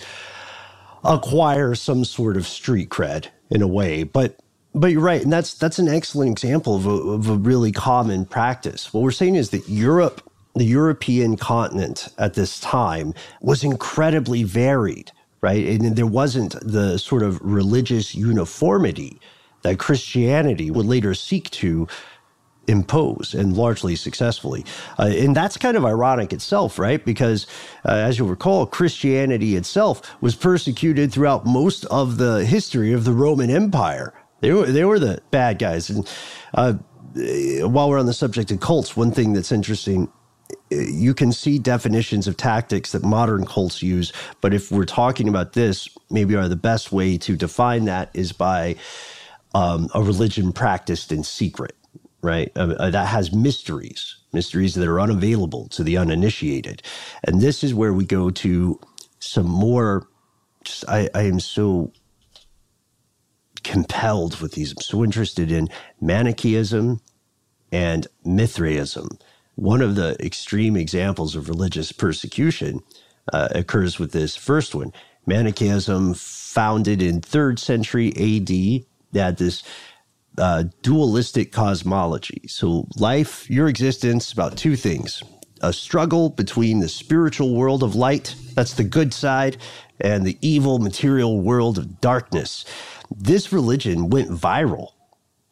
[1.05, 4.05] acquire some sort of street cred in a way.
[4.05, 4.41] But
[4.75, 8.27] but you're right, and that's that's an excellent example of a, of a really common
[8.27, 8.93] practice.
[8.95, 10.23] What we're saying is that Europe,
[10.55, 15.67] the European continent at this time, was incredibly varied, right?
[15.67, 19.21] And there wasn't the sort of religious uniformity
[19.63, 21.89] that Christianity would later seek to
[22.67, 24.65] impose and largely successfully.
[24.99, 27.05] Uh, and that's kind of ironic itself, right?
[27.05, 27.47] Because
[27.85, 33.13] uh, as you'll recall, Christianity itself was persecuted throughout most of the history of the
[33.13, 34.15] Roman Empire.
[34.41, 35.91] They were, they were the bad guys.
[35.91, 36.11] And
[36.55, 36.75] uh,
[37.67, 40.11] while we're on the subject of cults, one thing that's interesting
[40.71, 45.55] you can see definitions of tactics that modern cults use, but if we're talking about
[45.55, 48.77] this, maybe are the best way to define that is by
[49.55, 51.75] um, a religion practiced in secret
[52.23, 52.53] right?
[52.57, 56.83] Uh, uh, that has mysteries, mysteries that are unavailable to the uninitiated.
[57.25, 58.81] And this is where we go to
[59.21, 60.09] some more.
[60.65, 61.93] Just, I, I am so
[63.65, 64.73] compelled with these.
[64.73, 65.69] I'm so interested in
[66.01, 67.01] Manichaeism
[67.73, 69.09] and Mithraism.
[69.57, 72.83] One of the extreme examples of religious persecution
[73.33, 74.93] uh, occurs with this first one.
[75.27, 78.85] Manichaeism, founded in third century AD,
[79.19, 79.63] had this
[80.39, 82.43] uh, dualistic cosmology.
[82.49, 85.23] So, life, your existence, about two things
[85.63, 89.57] a struggle between the spiritual world of light, that's the good side,
[90.01, 92.67] and the evil material world of darkness.
[93.17, 94.94] This religion went viral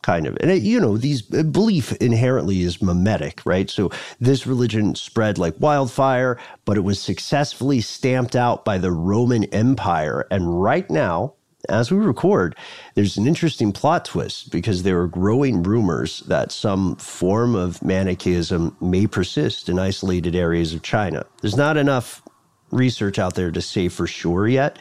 [0.03, 0.37] kind of.
[0.41, 3.71] And, it, you know, these uh, belief inherently is mimetic, right?
[3.71, 3.91] So
[4.21, 10.27] this religion spread like wildfire, but it was successfully stamped out by the Roman Empire.
[10.31, 11.35] And right now,
[11.69, 12.57] as we record,
[12.95, 18.77] there's an interesting plot twist because there are growing rumors that some form of Manichaeism
[18.81, 21.25] may persist in isolated areas of China.
[21.41, 22.23] There's not enough
[22.71, 24.79] research out there to say for sure yet,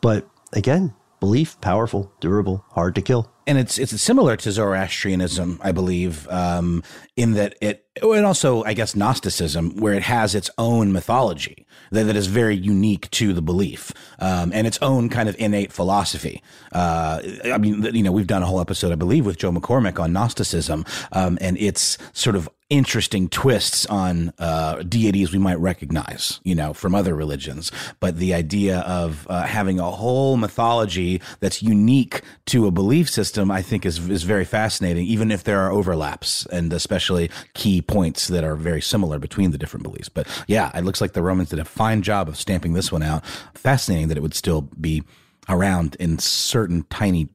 [0.00, 3.30] but again, belief powerful, durable, hard to kill.
[3.48, 6.84] And it's it's similar to Zoroastrianism, I believe, um,
[7.16, 12.04] in that it and also I guess Gnosticism, where it has its own mythology that,
[12.04, 16.42] that is very unique to the belief um, and its own kind of innate philosophy.
[16.72, 19.98] Uh, I mean, you know, we've done a whole episode, I believe, with Joe McCormick
[19.98, 26.38] on Gnosticism um, and its sort of interesting twists on uh, deities we might recognize,
[26.44, 27.72] you know, from other religions.
[27.98, 33.37] But the idea of uh, having a whole mythology that's unique to a belief system,
[33.38, 38.28] I think, is is very fascinating, even if there are overlaps and especially key points
[38.28, 40.08] that are very similar between the different beliefs.
[40.08, 43.02] But yeah, it looks like the Romans did a fine job of stamping this one
[43.02, 43.24] out.
[43.54, 45.02] Fascinating that it would still be
[45.48, 47.28] around in certain tiny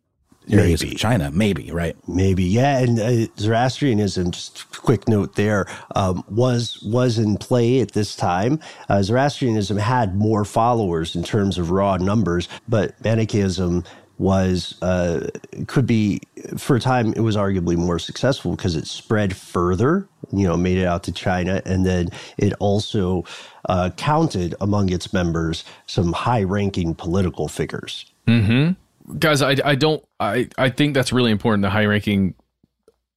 [0.50, 0.96] areas maybe.
[0.96, 1.96] of China, maybe, right?
[2.08, 2.80] Maybe, yeah.
[2.80, 8.60] And uh, Zoroastrianism, just quick note there, um, was was in play at this time.
[8.90, 13.84] Uh, Zoroastrianism had more followers in terms of raw numbers, but Manichaeism
[14.24, 15.28] was uh,
[15.68, 16.22] could be
[16.58, 20.78] for a time it was arguably more successful because it spread further you know made
[20.78, 22.08] it out to china and then
[22.38, 23.24] it also
[23.68, 28.06] uh, counted among its members some high ranking political figures.
[28.28, 29.18] Mm-hmm.
[29.20, 32.34] Guys i, I don't I, I think that's really important the high ranking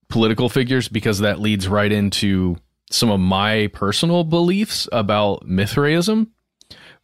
[0.09, 2.57] political figures because that leads right into
[2.91, 6.33] some of my personal beliefs about mithraism.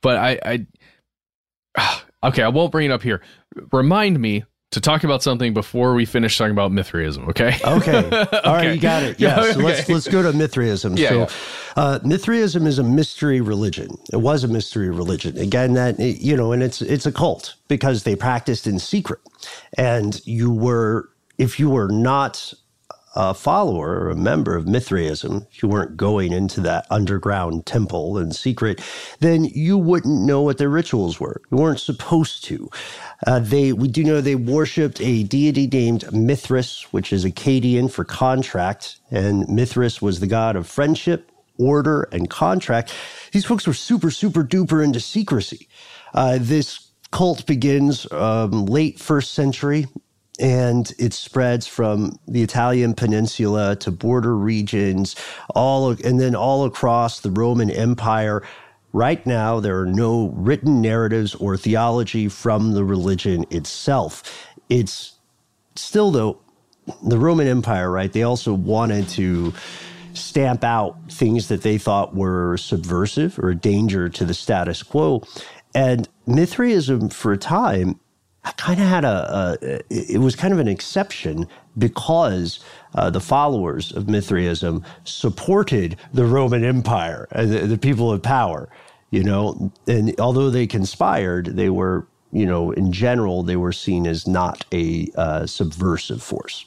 [0.00, 0.66] But i
[1.76, 3.22] i okay i won't bring it up here
[3.72, 7.28] remind me to talk about something before we finish talking about Mithraism.
[7.28, 7.58] Okay.
[7.62, 7.98] Okay.
[7.98, 8.38] okay.
[8.44, 9.20] All right, you got it.
[9.20, 9.40] Yeah.
[9.40, 9.52] okay.
[9.52, 10.96] So let's let's go to Mithraism.
[10.96, 11.28] Yeah, so, yeah.
[11.76, 13.88] Uh, Mithraism is a mystery religion.
[14.12, 15.36] It was a mystery religion.
[15.38, 19.20] Again, that you know, and it's it's a cult because they practiced in secret,
[19.76, 22.54] and you were if you were not
[23.14, 28.16] a follower or a member of Mithraism, if you weren't going into that underground temple
[28.18, 28.80] in secret,
[29.20, 31.42] then you wouldn't know what their rituals were.
[31.50, 32.70] You weren't supposed to.
[33.26, 38.04] Uh, they we do know they worshipped a deity named Mithras, which is Akkadian for
[38.04, 42.94] contract, and Mithras was the god of friendship, order and contract.
[43.32, 45.68] These folks were super, super duper into secrecy.
[46.14, 49.86] Uh, this cult begins um, late first century
[50.40, 55.14] and it spreads from the Italian peninsula to border regions,
[55.54, 58.42] all and then all across the Roman Empire.
[58.92, 64.46] Right now, there are no written narratives or theology from the religion itself.
[64.68, 65.14] It's
[65.76, 66.38] still, though,
[67.02, 68.12] the Roman Empire, right?
[68.12, 69.54] They also wanted to
[70.14, 75.22] stamp out things that they thought were subversive or a danger to the status quo.
[75.74, 77.98] And Mithraism, for a time,
[78.50, 81.46] kind of had a, a, it was kind of an exception
[81.78, 82.60] because
[82.94, 88.68] uh, the followers of Mithraism supported the Roman Empire and the, the, people of power,
[89.10, 94.06] you know, and although they conspired, they were, you know, in general, they were seen
[94.06, 96.66] as not a uh, subversive force.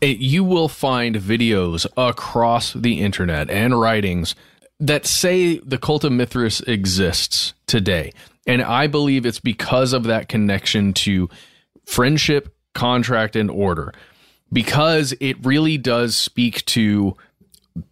[0.00, 4.34] You will find videos across the internet and writings
[4.80, 8.12] that say the cult of Mithras exists today.
[8.50, 11.28] And I believe it's because of that connection to
[11.86, 13.94] friendship, contract, and order.
[14.52, 17.16] Because it really does speak to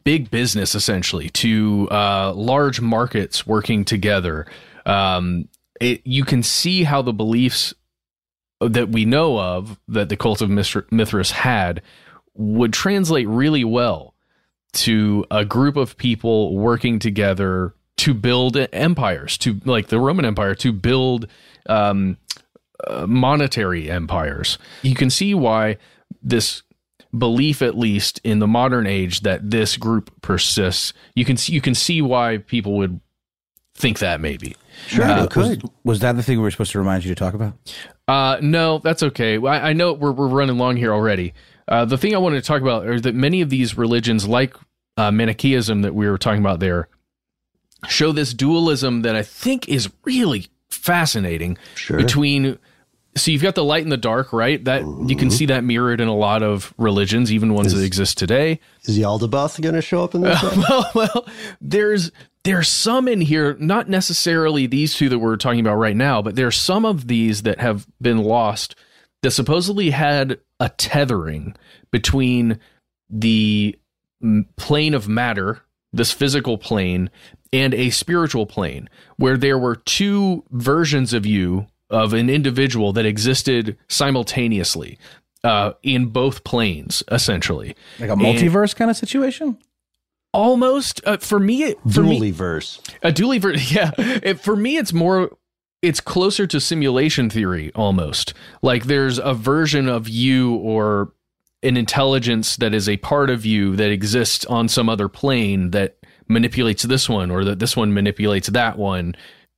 [0.03, 4.47] big business, essentially, to uh, large markets working together.
[4.85, 5.49] Um,
[5.81, 7.73] it, you can see how the beliefs
[8.61, 11.83] that we know of that the cult of Mithras had
[12.35, 14.13] would translate really well
[14.73, 20.55] to a group of people working together to build empires, to like the Roman Empire,
[20.57, 21.27] to build
[21.69, 22.17] um,
[22.87, 24.59] uh, monetary empires.
[24.83, 25.79] You can see why
[26.23, 26.63] this
[27.17, 30.93] belief, at least in the modern age, that this group persists.
[31.15, 33.01] You can see, you can see why people would
[33.75, 34.57] think that maybe.
[34.87, 37.35] Sure, uh, was, was, that the thing we were supposed to remind you to talk
[37.35, 37.55] about?
[38.07, 39.39] Uh, no, that's okay.
[39.39, 41.35] I, I know we're we're running long here already.
[41.67, 44.55] Uh, the thing I wanted to talk about is that many of these religions, like
[44.97, 46.89] uh, Manichaeism that we were talking about there,
[47.87, 51.97] show this dualism that I think is really fascinating sure.
[51.97, 52.59] between
[53.17, 54.63] so you've got the light and the dark, right?
[54.65, 55.09] That mm-hmm.
[55.09, 55.37] you can mm-hmm.
[55.37, 58.61] see that mirrored in a lot of religions, even ones is, that exist today.
[58.85, 60.39] Is Yaldabaoth going to show up in this?
[60.49, 61.27] Uh, well, well,
[61.61, 62.11] there's
[62.45, 66.37] there's some in here, not necessarily these two that we're talking about right now, but
[66.37, 68.77] there's some of these that have been lost
[69.23, 71.57] that supposedly had a tethering
[71.91, 72.61] between
[73.11, 73.77] the
[74.57, 75.63] plane of matter,
[75.93, 77.11] this physical plane,
[77.53, 83.07] and a spiritual plane where there were two versions of you of an individual that
[83.07, 84.99] existed simultaneously
[85.45, 87.75] uh, in both planes essentially.
[87.99, 89.59] Like a multiverse and kind of situation?
[90.33, 92.87] Almost uh, for me it, for dualiverse.
[92.89, 93.93] Me, a dualiverse yeah.
[93.97, 95.31] It, for me it's more
[95.81, 98.35] it's closer to simulation theory almost.
[98.63, 101.13] Like there's a version of you or
[101.63, 105.97] an intelligence that is a part of you that exists on some other plane that
[106.29, 109.15] manipulates this one or that this one manipulates that one.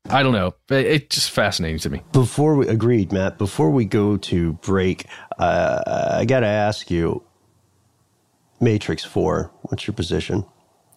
[0.09, 0.55] I don't know.
[0.71, 2.03] It's just fascinating to me.
[2.13, 5.07] Before we agreed, Matt, before we go to break,
[5.39, 7.23] uh, I got to ask you
[8.61, 10.45] Matrix 4, what's your position?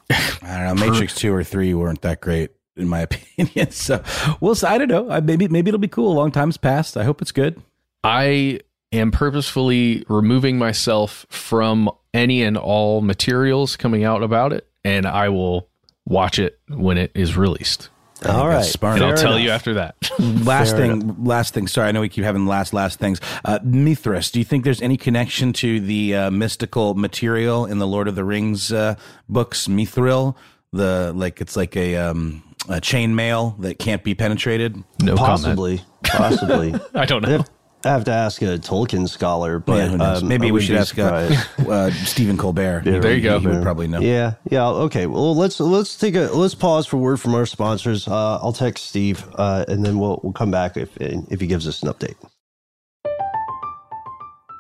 [0.10, 0.90] I don't know.
[0.90, 3.72] Matrix 2 or 3 weren't that great in my opinion.
[3.72, 4.04] So
[4.40, 4.68] we'll see.
[4.68, 5.22] I don't know.
[5.22, 6.14] Maybe maybe it'll be cool.
[6.14, 6.98] A long time's passed.
[6.98, 7.62] I hope it's good.
[8.04, 8.60] I
[8.94, 15.30] am purposefully removing myself from any and all materials coming out about it, and I
[15.30, 15.68] will
[16.06, 17.90] watch it when it is released.
[18.26, 18.96] All right, smart.
[18.96, 19.44] and I'll tell enough.
[19.44, 19.96] you after that.
[20.20, 21.16] last Fair thing, enough.
[21.20, 21.68] last thing.
[21.68, 23.20] Sorry, I know we keep having last, last things.
[23.44, 24.32] Uh, Mithras.
[24.32, 28.16] Do you think there's any connection to the uh, mystical material in the Lord of
[28.16, 28.96] the Rings uh,
[29.28, 29.68] books?
[29.68, 30.36] Mithril,
[30.72, 34.82] the like, it's like a um, a chain mail that can't be penetrated.
[35.02, 36.40] No possibly, comment.
[36.40, 36.74] possibly.
[36.96, 37.44] I don't know.
[37.86, 41.30] I have to ask a Tolkien scholar, but yeah, um, maybe we should ask uh,
[41.68, 42.84] uh, Stephen Colbert.
[42.86, 43.40] Yeah, there you go.
[43.40, 44.00] He would probably know.
[44.00, 44.68] Yeah, yeah.
[44.68, 45.06] Okay.
[45.06, 48.08] Well, let's let's take a let's pause for word from our sponsors.
[48.08, 51.68] Uh, I'll text Steve, uh, and then we'll we'll come back if if he gives
[51.68, 52.16] us an update.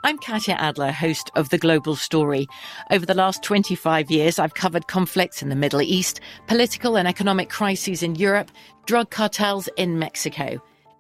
[0.05, 2.45] I'm Katya Adler, host of The Global Story.
[2.91, 7.49] Over the last 25 years, I've covered conflicts in the Middle East, political and economic
[7.49, 8.51] crises in Europe,
[8.86, 10.61] drug cartels in Mexico.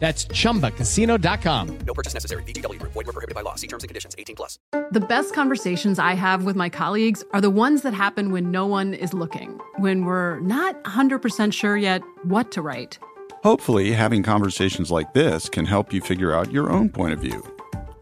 [0.00, 1.78] That's chumbacasino.com.
[1.86, 2.42] No purchase necessary.
[2.44, 2.92] VGW Group.
[2.92, 3.54] Void were prohibited by law.
[3.54, 4.16] See terms and conditions.
[4.18, 4.58] 18 plus.
[4.90, 8.66] The best conversations I have with my colleagues are the ones that happen when no
[8.66, 12.98] one is looking, when we're not 100% sure yet what to write.
[13.42, 17.42] Hopefully, having conversations like this can help you figure out your own point of view.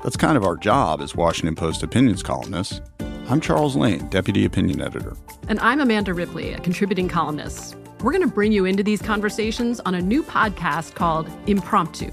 [0.05, 2.81] That's kind of our job as Washington Post opinions columnists.
[3.29, 5.17] I'm Charles Lane, Deputy Opinion Editor.
[5.49, 7.77] And I'm Amanda Ripley, a contributing columnist.
[8.01, 12.13] We're going to bring you into these conversations on a new podcast called Impromptu.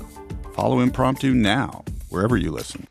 [0.53, 2.87] Follow Impromptu now, wherever you listen.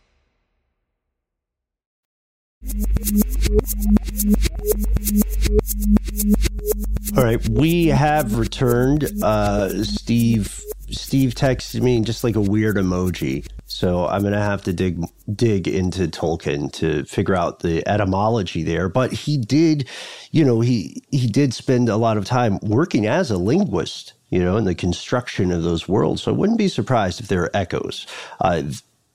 [7.17, 9.11] All right, we have returned.
[9.23, 13.47] Uh, Steve Steve texted me just like a weird emoji.
[13.75, 15.05] So I'm gonna have to dig
[15.35, 18.89] dig into Tolkien to figure out the etymology there.
[18.89, 19.89] But he did,
[20.31, 24.39] you know, he he did spend a lot of time working as a linguist, you
[24.39, 26.23] know, in the construction of those worlds.
[26.23, 28.07] So I wouldn't be surprised if there are echoes.
[28.41, 28.63] Uh,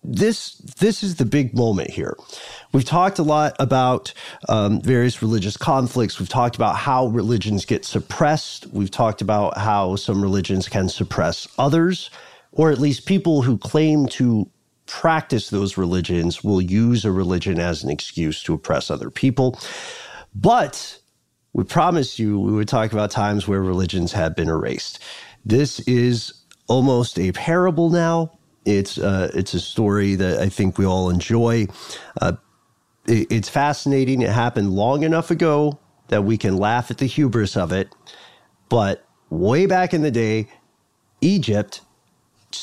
[0.03, 2.17] this this is the big moment here.
[2.73, 4.13] We've talked a lot about
[4.49, 6.19] um, various religious conflicts.
[6.19, 8.67] We've talked about how religions get suppressed.
[8.73, 12.09] We've talked about how some religions can suppress others,
[12.51, 14.49] or at least people who claim to
[14.85, 19.59] practice those religions will use a religion as an excuse to oppress other people.
[20.33, 20.99] But
[21.53, 24.99] we promised you we would talk about times where religions have been erased.
[25.45, 26.33] This is
[26.67, 31.67] almost a parable now it's uh, it's a story that I think we all enjoy.
[32.21, 32.33] Uh,
[33.07, 34.21] it, it's fascinating.
[34.21, 35.79] It happened long enough ago
[36.09, 37.89] that we can laugh at the hubris of it.
[38.69, 40.47] But way back in the day,
[41.21, 41.81] Egypt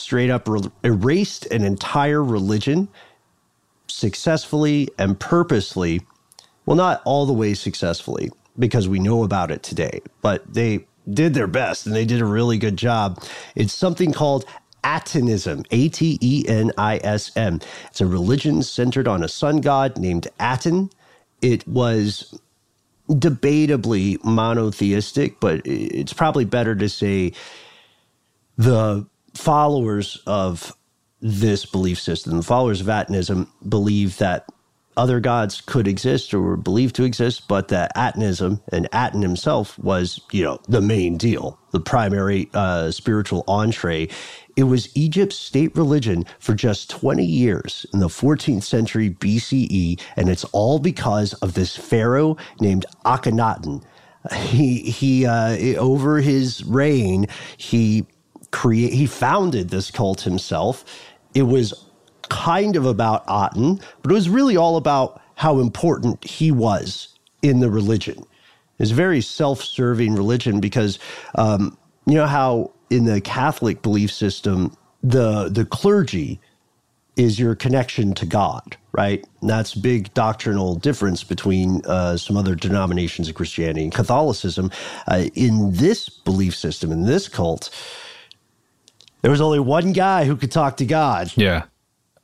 [0.06, 2.86] straight up re- erased an entire religion
[3.88, 6.00] successfully and purposely.
[6.64, 11.34] Well, not all the way successfully because we know about it today, but they did
[11.34, 13.20] their best and they did a really good job.
[13.56, 14.44] It's something called
[14.84, 17.58] Atenism, A T E N I S M.
[17.88, 20.88] It's a religion centered on a sun god named Aten.
[21.42, 22.38] It was
[23.08, 27.32] debatably monotheistic, but it's probably better to say
[28.56, 29.04] the
[29.36, 30.72] followers of
[31.20, 34.46] this belief system, the followers of Atenism, believe that
[34.96, 39.78] other gods could exist or were believed to exist, but that Atenism and Aten himself
[39.78, 44.08] was, you know, the main deal, the primary uh, spiritual entree
[44.56, 50.28] it was Egypt's state religion for just 20 years in the 14th century BCE, and
[50.28, 53.84] it's all because of this pharaoh named Akhenaten.
[54.34, 57.28] He he uh, over his reign,
[57.58, 58.06] he
[58.56, 60.84] create he founded this cult himself.
[61.34, 61.84] It was
[62.30, 67.60] kind of about Aten, but it was really all about how important he was in
[67.60, 68.24] the religion.
[68.78, 70.98] It's a very self-serving religion because
[71.34, 71.76] um,
[72.06, 76.40] you know how in the Catholic belief system, the the clergy
[77.16, 79.24] is your connection to God, right?
[79.40, 84.70] And that's big doctrinal difference between uh, some other denominations of Christianity and Catholicism.
[85.08, 87.70] Uh, in this belief system, in this cult,
[89.22, 91.32] there was only one guy who could talk to God.
[91.36, 91.64] Yeah.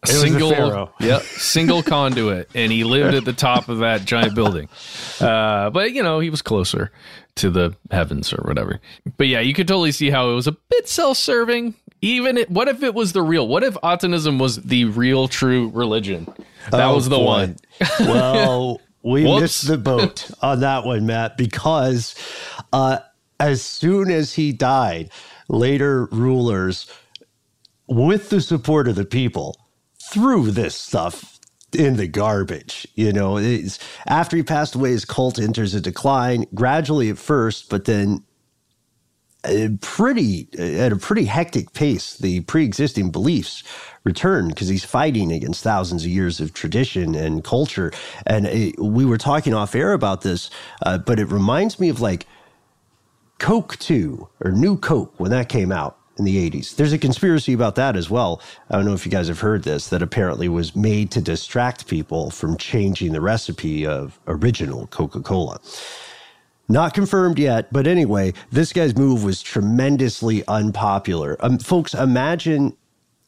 [0.04, 4.68] A single, yep, single conduit, and he lived at the top of that giant building.
[5.20, 6.90] Uh, but you know, he was closer
[7.36, 8.80] to the heavens or whatever.
[9.16, 11.76] But yeah, you could totally see how it was a bit self-serving.
[12.00, 13.46] Even it, what if it was the real?
[13.46, 16.26] What if Atenism was the real, true religion?
[16.72, 17.24] That Oh, was the boy.
[17.24, 17.56] one.
[18.00, 19.40] well, we Whoops.
[19.42, 22.16] missed the boat on that one, Matt, because
[22.72, 22.98] uh,
[23.38, 25.10] as soon as he died,
[25.52, 26.86] later rulers,
[27.86, 29.56] with the support of the people,
[30.10, 31.38] threw this stuff
[31.72, 32.86] in the garbage.
[32.94, 33.38] You know,
[34.06, 38.24] after he passed away, his cult enters a decline gradually at first, but then
[39.80, 42.16] pretty at a pretty hectic pace.
[42.16, 43.62] The pre-existing beliefs
[44.04, 47.92] return because he's fighting against thousands of years of tradition and culture.
[48.26, 50.50] And it, we were talking off air about this,
[50.82, 52.26] uh, but it reminds me of like
[53.42, 56.76] Coke 2 or New Coke when that came out in the 80s.
[56.76, 58.40] There's a conspiracy about that as well.
[58.70, 61.88] I don't know if you guys have heard this that apparently was made to distract
[61.88, 65.58] people from changing the recipe of original Coca-Cola.
[66.68, 71.36] Not confirmed yet, but anyway, this guy's move was tremendously unpopular.
[71.40, 72.76] Um, folks, imagine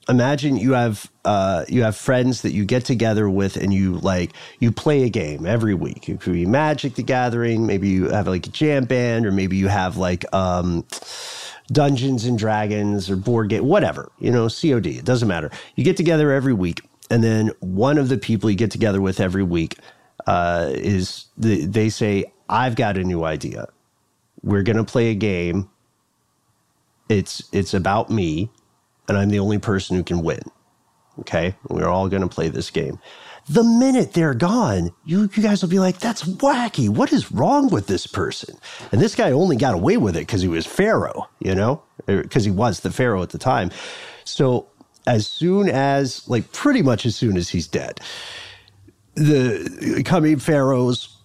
[0.09, 4.33] imagine you have uh, you have friends that you get together with and you like
[4.61, 6.09] you play a game every week.
[6.09, 9.57] It could be Magic the Gathering, maybe you have like a jam band, or maybe
[9.57, 10.85] you have like um,
[11.69, 15.51] Dungeons and Dragons or board game, whatever, you know, COD, it doesn't matter.
[15.77, 19.21] You get together every week, and then one of the people you get together with
[19.21, 19.79] every week
[20.27, 23.69] uh, is the, they say, I've got a new idea.
[24.43, 25.71] We're going to play a game.
[27.09, 28.51] It's it's about me,
[29.09, 30.43] and I'm the only person who can win.
[31.21, 32.99] Okay, we're all going to play this game.
[33.49, 36.89] The minute they're gone, you you guys will be like, "That's wacky.
[36.89, 38.57] What is wrong with this person?"
[38.91, 42.23] And this guy only got away with it because he was Pharaoh, you know, er,
[42.23, 43.71] because he was the Pharaoh at the time.
[44.25, 44.67] So
[45.07, 48.01] as soon as, like, pretty much as soon as he's dead,
[49.15, 51.19] the coming pharaohs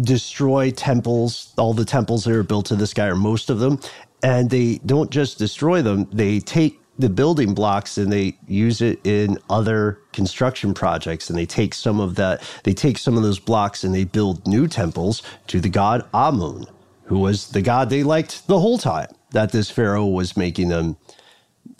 [0.00, 3.80] destroy temples, all the temples that are built to this guy, or most of them.
[4.22, 9.00] And they don't just destroy them, they take the building blocks and they use it
[9.04, 11.28] in other construction projects.
[11.28, 14.46] And they take some of that, they take some of those blocks and they build
[14.46, 16.66] new temples to the god Amun,
[17.04, 20.96] who was the god they liked the whole time that this pharaoh was making them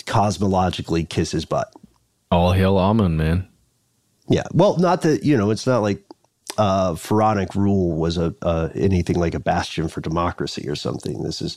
[0.05, 1.73] cosmologically kiss his butt.
[2.31, 3.49] All hail Amun, man.
[4.29, 4.45] Yeah.
[4.53, 6.03] Well, not that, you know, it's not like
[6.59, 11.23] uh, Pharaonic rule was a uh, anything like a bastion for democracy or something.
[11.23, 11.57] This is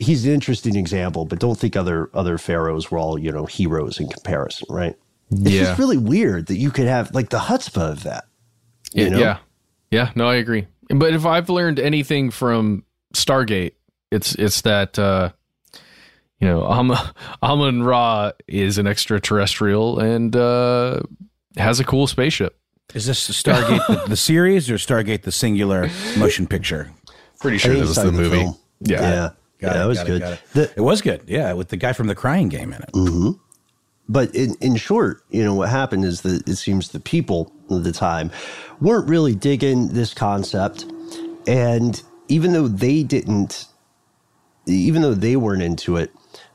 [0.00, 4.00] he's an interesting example, but don't think other other pharaohs were all you know heroes
[4.00, 4.96] in comparison, right?
[5.30, 5.60] It's Yeah.
[5.64, 8.24] just really weird that you could have like the chutzpah of that.
[8.92, 9.18] You Yeah, know?
[9.20, 9.38] yeah,
[9.92, 10.10] yeah.
[10.16, 10.66] No, I agree.
[10.88, 12.82] But if I've learned anything from
[13.14, 13.74] Stargate,
[14.10, 15.30] it's it's that uh,
[16.40, 16.90] you know Am-
[17.42, 21.00] Amun Ra is an extraterrestrial and uh,
[21.56, 22.56] has a cool spaceship.
[22.94, 25.88] Is this Stargate the, the series or Stargate the singular
[26.18, 26.90] motion picture?
[27.40, 28.48] Pretty sure this is the movie.
[28.80, 29.00] Yeah.
[29.00, 29.30] Yeah.
[29.60, 30.22] Got Yeah, it, that was got it, good.
[30.22, 30.40] it.
[30.54, 31.22] The- it was good.
[31.26, 32.90] Yeah, with the guy from the Crying Game in it.
[32.94, 33.32] hmm
[34.08, 37.84] But in, in short, you know, what happened is that it seems the people of
[37.84, 38.30] the time
[38.80, 40.86] weren't really digging this concept.
[41.46, 43.66] And even though they didn't,
[44.66, 46.12] even though they weren't into it,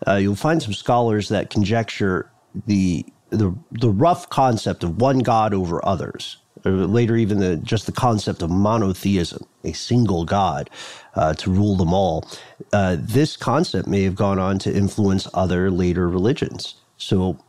[0.08, 2.32] uh, you'll find some scholars that conjecture
[2.68, 6.38] the, the, the rough concept of one God over others.
[6.66, 10.70] Or later, even the, just the concept of monotheism, a single God
[11.16, 12.28] uh, to rule them all.
[12.74, 16.76] Uh, this concept may have gone on to influence other later religions.
[16.98, 17.40] So,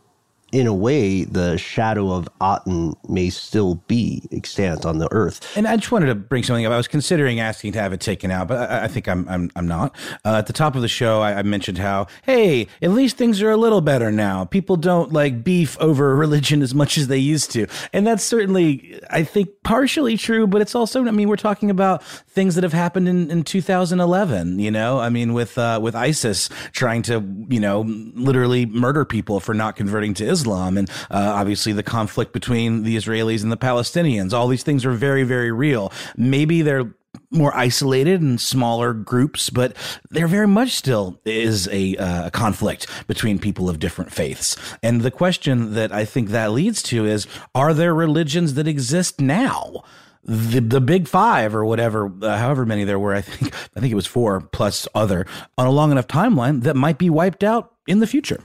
[0.57, 5.54] in a way, the shadow of Aten may still be extant on the earth.
[5.54, 6.72] And I just wanted to bring something up.
[6.72, 9.50] I was considering asking to have it taken out, but I, I think I'm I'm,
[9.54, 9.94] I'm not.
[10.24, 13.42] Uh, at the top of the show, I, I mentioned how hey, at least things
[13.42, 14.46] are a little better now.
[14.46, 18.98] People don't like beef over religion as much as they used to, and that's certainly
[19.11, 20.46] I think partially true.
[20.46, 24.59] But it's also I mean we're talking about things that have happened in, in 2011.
[24.59, 29.38] You know, I mean with uh, with ISIS trying to you know literally murder people
[29.38, 33.57] for not converting to Islam, and uh, obviously the conflict between the Israelis and the
[33.57, 34.32] Palestinians.
[34.32, 35.92] All these things are very, very real.
[36.16, 36.94] Maybe they're
[37.30, 39.74] more isolated and smaller groups, but
[40.11, 44.57] there very much still is a, uh, conflict between people of different faiths.
[44.82, 49.20] And the question that I think that leads to is: Are there religions that exist
[49.20, 49.82] now?
[50.26, 53.92] the the big five or whatever, uh, however many there were, I think I think
[53.92, 55.24] it was four plus other
[55.57, 58.42] on a long enough timeline that might be wiped out in the future.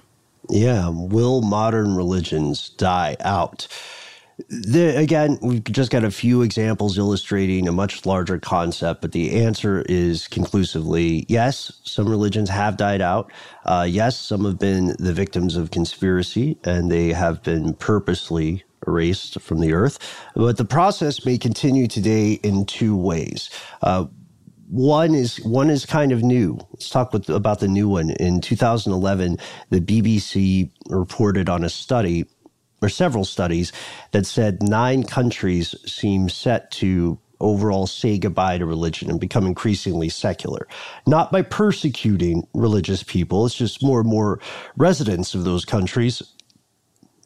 [0.51, 3.67] Yeah, will modern religions die out?
[4.49, 9.43] The, again, we've just got a few examples illustrating a much larger concept, but the
[9.43, 13.31] answer is conclusively yes, some religions have died out.
[13.65, 19.41] Uh, yes, some have been the victims of conspiracy and they have been purposely erased
[19.41, 19.99] from the earth.
[20.35, 23.51] But the process may continue today in two ways.
[23.83, 24.07] Uh,
[24.71, 26.57] one is one is kind of new.
[26.71, 28.11] Let's talk with, about the new one.
[28.11, 29.37] In 2011,
[29.69, 32.25] the BBC reported on a study
[32.81, 33.73] or several studies
[34.11, 40.07] that said nine countries seem set to overall say goodbye to religion and become increasingly
[40.07, 40.67] secular.
[41.05, 44.39] Not by persecuting religious people, it's just more and more
[44.77, 46.23] residents of those countries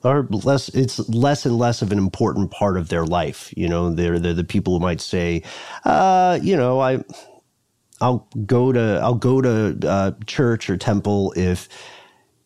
[0.03, 3.53] are less it's less and less of an important part of their life.
[3.55, 5.43] You know, they're they're the people who might say,
[5.83, 7.03] uh, you know, I
[8.01, 11.69] I'll go to I'll go to uh, church or temple if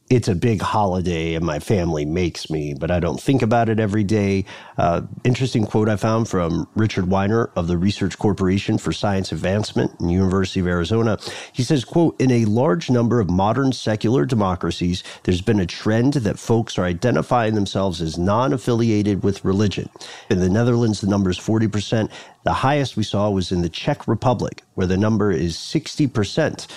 [0.10, 3.80] it's a big holiday and my family makes me, but I don't think about it
[3.80, 4.44] every day.
[4.78, 9.92] Uh, interesting quote I found from Richard Wiener of the Research Corporation for Science Advancement
[10.00, 11.20] in University of Arizona.
[11.54, 16.14] He says, quote, in a large number of modern secular democracies, there's been a trend
[16.14, 19.90] that folks are identifying themselves as non-affiliated with religion.
[20.32, 22.10] In the Netherlands, the number is 40%.
[22.44, 26.68] The highest we saw was in the Czech Republic, where the number is 60%.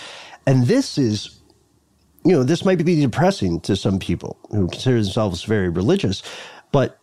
[0.46, 1.38] And this is
[2.24, 6.22] you know, this might be depressing to some people who consider themselves very religious,
[6.70, 6.98] but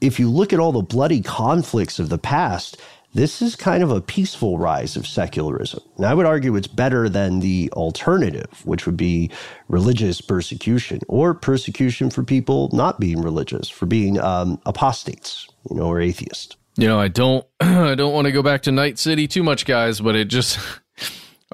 [0.00, 2.76] if you look at all the bloody conflicts of the past,
[3.14, 5.80] this is kind of a peaceful rise of secularism.
[5.96, 9.30] And I would argue it's better than the alternative, which would be
[9.68, 15.86] religious persecution or persecution for people not being religious, for being um, apostates, you know,
[15.86, 16.56] or atheists.
[16.76, 19.64] You know, I don't, I don't want to go back to Night City too much,
[19.64, 20.58] guys, but it just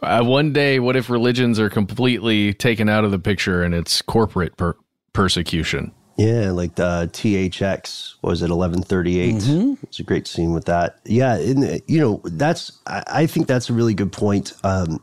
[0.03, 4.01] Uh, one day, what if religions are completely taken out of the picture and it's
[4.03, 4.77] corporate per-
[5.12, 5.93] persecution?
[6.16, 9.37] Yeah, like the THX was it eleven thirty eight?
[9.37, 9.75] Mm-hmm.
[9.85, 11.01] It's a great scene with that.
[11.05, 14.53] Yeah, and you know that's I, I think that's a really good point.
[14.62, 15.03] Um,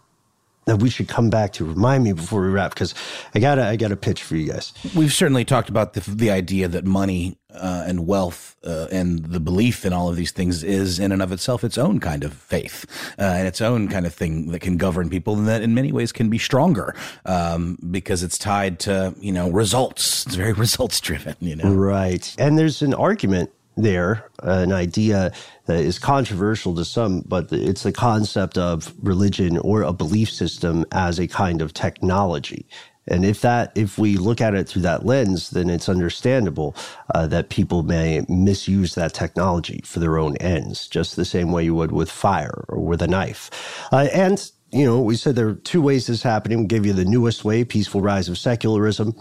[0.65, 2.93] that we should come back to remind me before we wrap because
[3.33, 4.73] I gotta I got a pitch for you guys.
[4.95, 9.39] We've certainly talked about the, the idea that money uh, and wealth uh, and the
[9.39, 12.33] belief in all of these things is in and of itself its own kind of
[12.33, 12.85] faith
[13.19, 15.91] uh, and its own kind of thing that can govern people and that in many
[15.91, 16.95] ways can be stronger
[17.25, 20.25] um, because it's tied to you know results.
[20.25, 21.73] It's very results driven, you know.
[21.73, 25.31] Right, and there's an argument there, an idea
[25.65, 30.85] that is controversial to some, but it's the concept of religion or a belief system
[30.91, 32.65] as a kind of technology.
[33.07, 36.75] And if that, if we look at it through that lens, then it's understandable
[37.13, 41.63] uh, that people may misuse that technology for their own ends, just the same way
[41.63, 43.49] you would with fire or with a knife.
[43.91, 46.59] Uh, and you know, we said there are two ways this is happening.
[46.59, 49.15] We gave you the newest way, peaceful rise of secularism.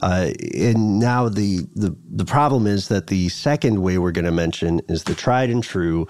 [0.00, 4.30] Uh, and now the, the, the problem is that the second way we're going to
[4.30, 6.06] mention is the tried and true,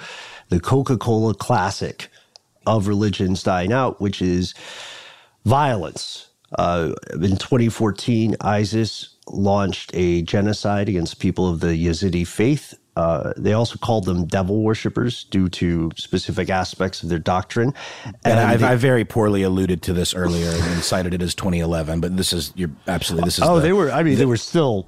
[0.50, 2.10] the Coca-Cola classic
[2.66, 4.54] of religions dying out, which is
[5.44, 6.28] violence.
[6.56, 13.52] Uh, in 2014, ISIS launched a genocide against people of the Yazidi faith uh, they
[13.52, 17.74] also called them devil worshippers due to specific aspects of their doctrine.
[18.04, 21.34] And, and I, they, I, very poorly alluded to this earlier and cited it as
[21.34, 23.44] 2011, but this is you're absolutely this is.
[23.44, 23.90] Oh, the, they were.
[23.90, 24.86] I mean, the, they were still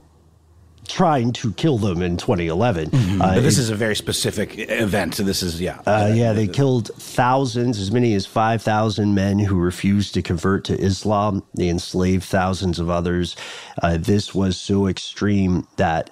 [0.87, 2.91] trying to kill them in 2011.
[2.91, 3.23] Mm-hmm.
[3.23, 5.15] Uh, but this is a very specific event.
[5.15, 5.81] So this is yeah.
[5.87, 10.79] Uh, yeah, they killed thousands, as many as 5,000 men who refused to convert to
[10.79, 11.43] Islam.
[11.55, 13.37] They enslaved thousands of others.
[13.83, 16.11] Uh, this was so extreme that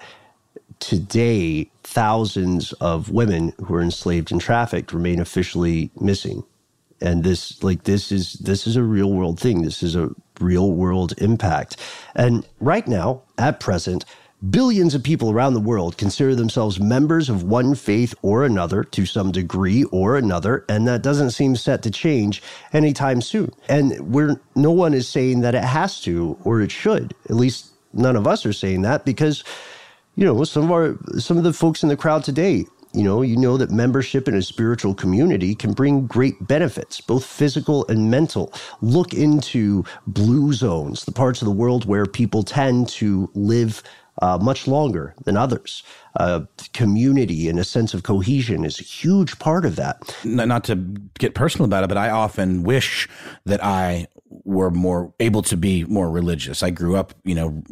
[0.79, 6.43] today thousands of women who are enslaved and trafficked remain officially missing
[7.01, 10.09] and this like this is this is a real world thing this is a
[10.39, 11.77] real world impact
[12.15, 14.05] and right now at present
[14.51, 19.05] billions of people around the world consider themselves members of one faith or another to
[19.05, 22.43] some degree or another and that doesn't seem set to change
[22.73, 27.15] anytime soon and we're no one is saying that it has to or it should
[27.29, 29.43] at least none of us are saying that because
[30.15, 33.21] you know, some of our some of the folks in the crowd today, you know,
[33.23, 38.11] you know that membership in a spiritual community can bring great benefits, both physical and
[38.11, 38.53] mental.
[38.81, 43.83] Look into blue zones, the parts of the world where people tend to live
[44.21, 45.83] uh, much longer than others.
[46.19, 46.41] Uh,
[46.73, 50.15] community and a sense of cohesion is a huge part of that.
[50.23, 50.75] Not to
[51.19, 53.09] get personal about it, but I often wish
[53.45, 56.63] that I were more able to be more religious.
[56.63, 57.63] I grew up, you know,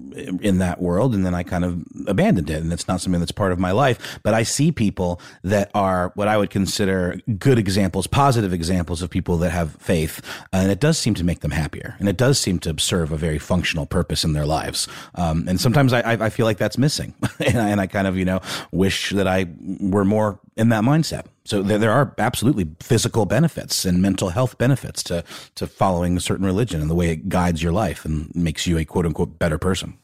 [0.42, 2.62] in that world and then I kind of abandoned it.
[2.62, 4.20] And it's not something that's part of my life.
[4.24, 9.10] But I see people that are what I would consider good examples, positive examples of
[9.10, 10.22] people that have faith.
[10.52, 11.96] And it does seem to make them happier.
[12.00, 14.88] And it does seem to serve a very functional purpose in their lives.
[15.16, 17.16] Um, and sometimes I, I feel like that's missing.
[17.40, 19.48] and, I, and I kind of, you know, wish that I
[19.80, 21.26] were more in that mindset.
[21.46, 25.24] So there, there are absolutely physical benefits and mental health benefits to
[25.56, 28.78] to following a certain religion and the way it guides your life and makes you
[28.78, 29.98] a quote unquote better person.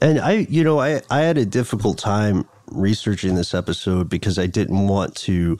[0.00, 4.46] And I, you know, I I had a difficult time researching this episode because I
[4.46, 5.58] didn't want to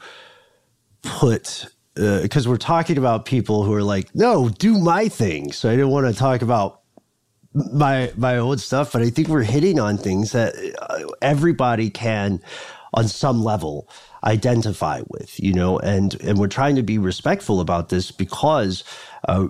[1.03, 5.51] put because uh, we're talking about people who are like, no, do my thing.
[5.53, 6.83] So I didn't want to talk about
[7.73, 12.43] my my own stuff, but I think we're hitting on things that uh, everybody can,
[12.95, 13.89] on some level,
[14.25, 15.39] identify with.
[15.41, 18.85] You know, and and we're trying to be respectful about this because.
[19.29, 19.49] Uh,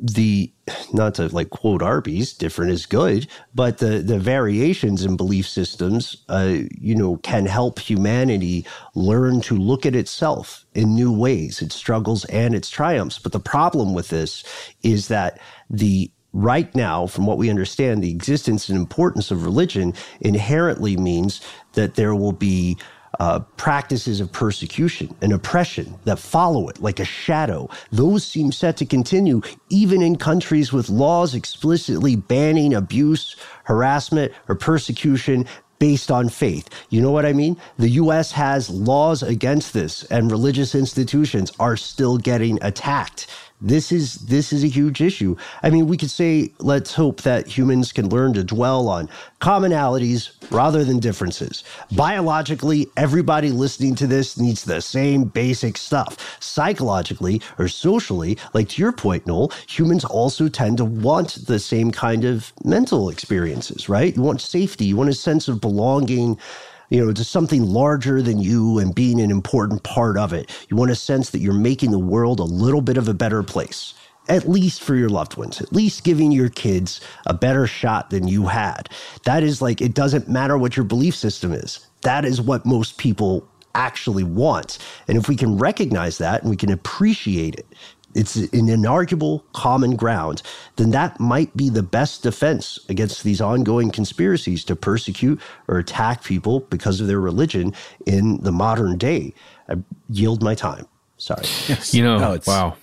[0.00, 0.52] the
[0.92, 6.24] not to like quote Arby's, different is good, but the the variations in belief systems,
[6.28, 11.74] uh, you know, can help humanity learn to look at itself in new ways, its
[11.74, 13.18] struggles and its triumphs.
[13.18, 14.44] But the problem with this
[14.82, 19.94] is that the right now, from what we understand, the existence and importance of religion
[20.20, 21.40] inherently means
[21.72, 22.76] that there will be
[23.20, 27.68] uh, practices of persecution and oppression that follow it like a shadow.
[27.90, 29.40] Those seem set to continue
[29.70, 35.46] even in countries with laws explicitly banning abuse, harassment, or persecution
[35.78, 36.68] based on faith.
[36.90, 37.56] You know what I mean?
[37.78, 43.26] The US has laws against this, and religious institutions are still getting attacked.
[43.60, 45.36] This is this is a huge issue.
[45.64, 49.08] I mean, we could say let's hope that humans can learn to dwell on
[49.40, 51.64] commonalities rather than differences.
[51.92, 56.38] Biologically, everybody listening to this needs the same basic stuff.
[56.40, 61.90] Psychologically or socially, like to your point, Noel, humans also tend to want the same
[61.90, 64.14] kind of mental experiences, right?
[64.14, 66.38] You want safety, you want a sense of belonging
[66.90, 70.50] you know, to something larger than you and being an important part of it.
[70.68, 73.42] You want a sense that you're making the world a little bit of a better
[73.42, 73.94] place,
[74.28, 78.28] at least for your loved ones, at least giving your kids a better shot than
[78.28, 78.88] you had.
[79.24, 81.86] That is like, it doesn't matter what your belief system is.
[82.02, 84.78] That is what most people actually want.
[85.08, 87.66] And if we can recognize that and we can appreciate it
[88.14, 90.42] it's an inarguable common ground,
[90.76, 96.24] then that might be the best defense against these ongoing conspiracies to persecute or attack
[96.24, 97.74] people because of their religion
[98.06, 99.34] in the modern day.
[99.68, 99.76] I
[100.08, 100.86] yield my time.
[101.18, 101.44] Sorry.
[101.68, 101.94] Yes.
[101.94, 102.76] You know, no, wow.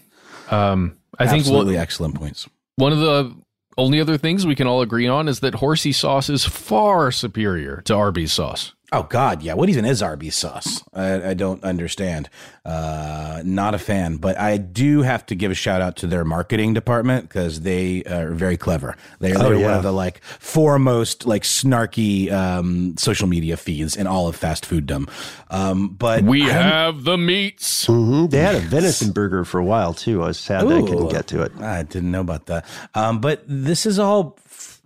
[0.51, 2.47] Um, I think absolutely excellent points.
[2.75, 3.35] One of the
[3.77, 7.81] only other things we can all agree on is that horsey sauce is far superior
[7.85, 8.73] to Arby's sauce.
[8.95, 9.55] Oh God, yeah.
[9.55, 10.81] What even is Arby's sauce?
[10.93, 12.29] I, I don't understand.
[12.63, 16.23] Uh, not a fan, but I do have to give a shout out to their
[16.23, 18.95] marketing department because they are very clever.
[19.19, 19.65] They, are oh, yeah.
[19.65, 24.63] one of the like foremost like snarky um, social media feeds in all of fast
[24.63, 25.09] fooddom.
[25.49, 27.87] Um, but we have the meats.
[27.87, 28.27] Mm-hmm.
[28.27, 30.23] They had a venison burger for a while too.
[30.23, 31.51] I was sad Ooh, that I couldn't get to it.
[31.59, 32.65] I didn't know about that.
[32.93, 34.37] Um, but this is all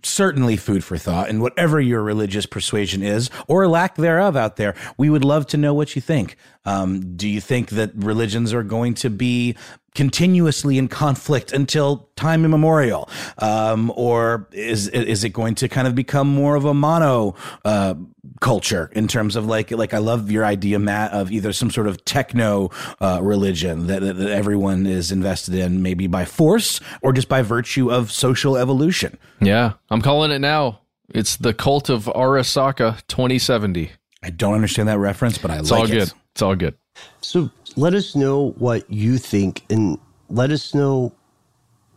[0.02, 1.28] certainly food for thought.
[1.28, 5.56] And whatever your religious persuasion is, or lack thereof out there, we would love to
[5.56, 6.36] know what you think.
[6.64, 9.56] Um, do you think that religions are going to be
[9.94, 13.08] continuously in conflict until time immemorial,
[13.38, 17.94] um, or is is it going to kind of become more of a mono uh,
[18.40, 21.86] culture in terms of like like I love your idea, Matt, of either some sort
[21.86, 22.70] of techno
[23.00, 27.90] uh, religion that, that everyone is invested in, maybe by force or just by virtue
[27.90, 29.18] of social evolution.
[29.40, 30.79] Yeah, I'm calling it now.
[31.12, 33.90] It's the cult of Arasaka 2070.
[34.22, 36.12] I don't understand that reference, but I it's like all good.
[36.32, 36.74] It's all good.
[37.20, 41.12] So let us know what you think and let us know.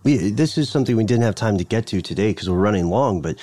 [0.04, 3.22] this is something we didn't have time to get to today because we're running long,
[3.22, 3.38] but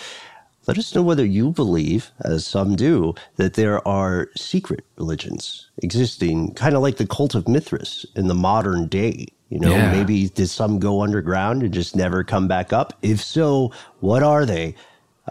[0.67, 6.55] let us know whether you believe, as some do, that there are secret religions existing,
[6.55, 9.27] kind of like the cult of Mithras in the modern day.
[9.49, 9.91] You know, yeah.
[9.91, 12.93] maybe did some go underground and just never come back up?
[13.03, 14.77] If so, what are they?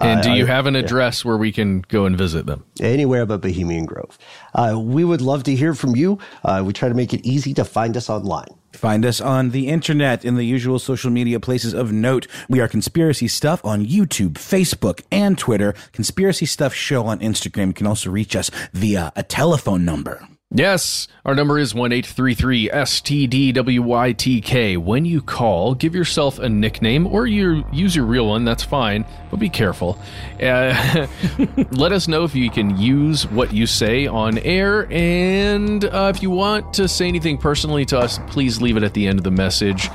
[0.01, 1.29] And do you have an address yeah.
[1.29, 2.63] where we can go and visit them?
[2.79, 4.17] Anywhere but Bohemian Grove.
[4.53, 6.19] Uh, we would love to hear from you.
[6.43, 8.47] Uh, we try to make it easy to find us online.
[8.71, 12.27] Find us on the internet in the usual social media places of note.
[12.47, 15.73] We are Conspiracy Stuff on YouTube, Facebook, and Twitter.
[15.91, 17.67] Conspiracy Stuff Show on Instagram.
[17.67, 20.27] You can also reach us via a telephone number.
[20.51, 24.80] Yes, our number is 1833 STDWYTK.
[24.80, 29.05] When you call, give yourself a nickname or you use your real one, that's fine,
[29.30, 29.99] but be careful.
[30.41, 31.05] Uh,
[31.73, 36.23] let us know if you can use what you say on air, and uh, if
[36.23, 39.23] you want to say anything personally to us, please leave it at the end of
[39.23, 39.88] the message.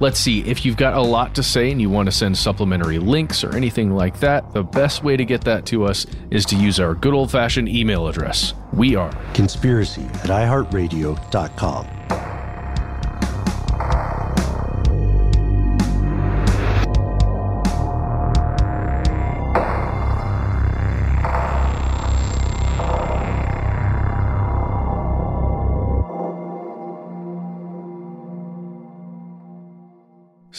[0.00, 2.98] Let's see, if you've got a lot to say and you want to send supplementary
[2.98, 6.56] links or anything like that, the best way to get that to us is to
[6.56, 8.54] use our good old fashioned email address.
[8.72, 12.31] We are conspiracy at iHeartRadio.com.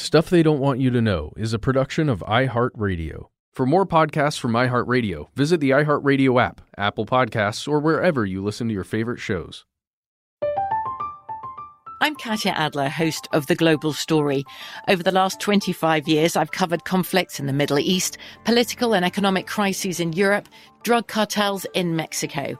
[0.04, 3.28] Stuff They Don't Want You to Know is a production of iHeartRadio.
[3.54, 8.68] For more podcasts from iHeartRadio, visit the iHeartRadio app, Apple Podcasts, or wherever you listen
[8.68, 9.64] to your favorite shows.
[12.02, 14.44] I'm Katya Adler, host of The Global Story.
[14.90, 19.48] Over the last 25 years, I've covered conflicts in the Middle East, political and economic
[19.48, 20.50] crises in Europe,
[20.84, 22.60] drug cartels in Mexico.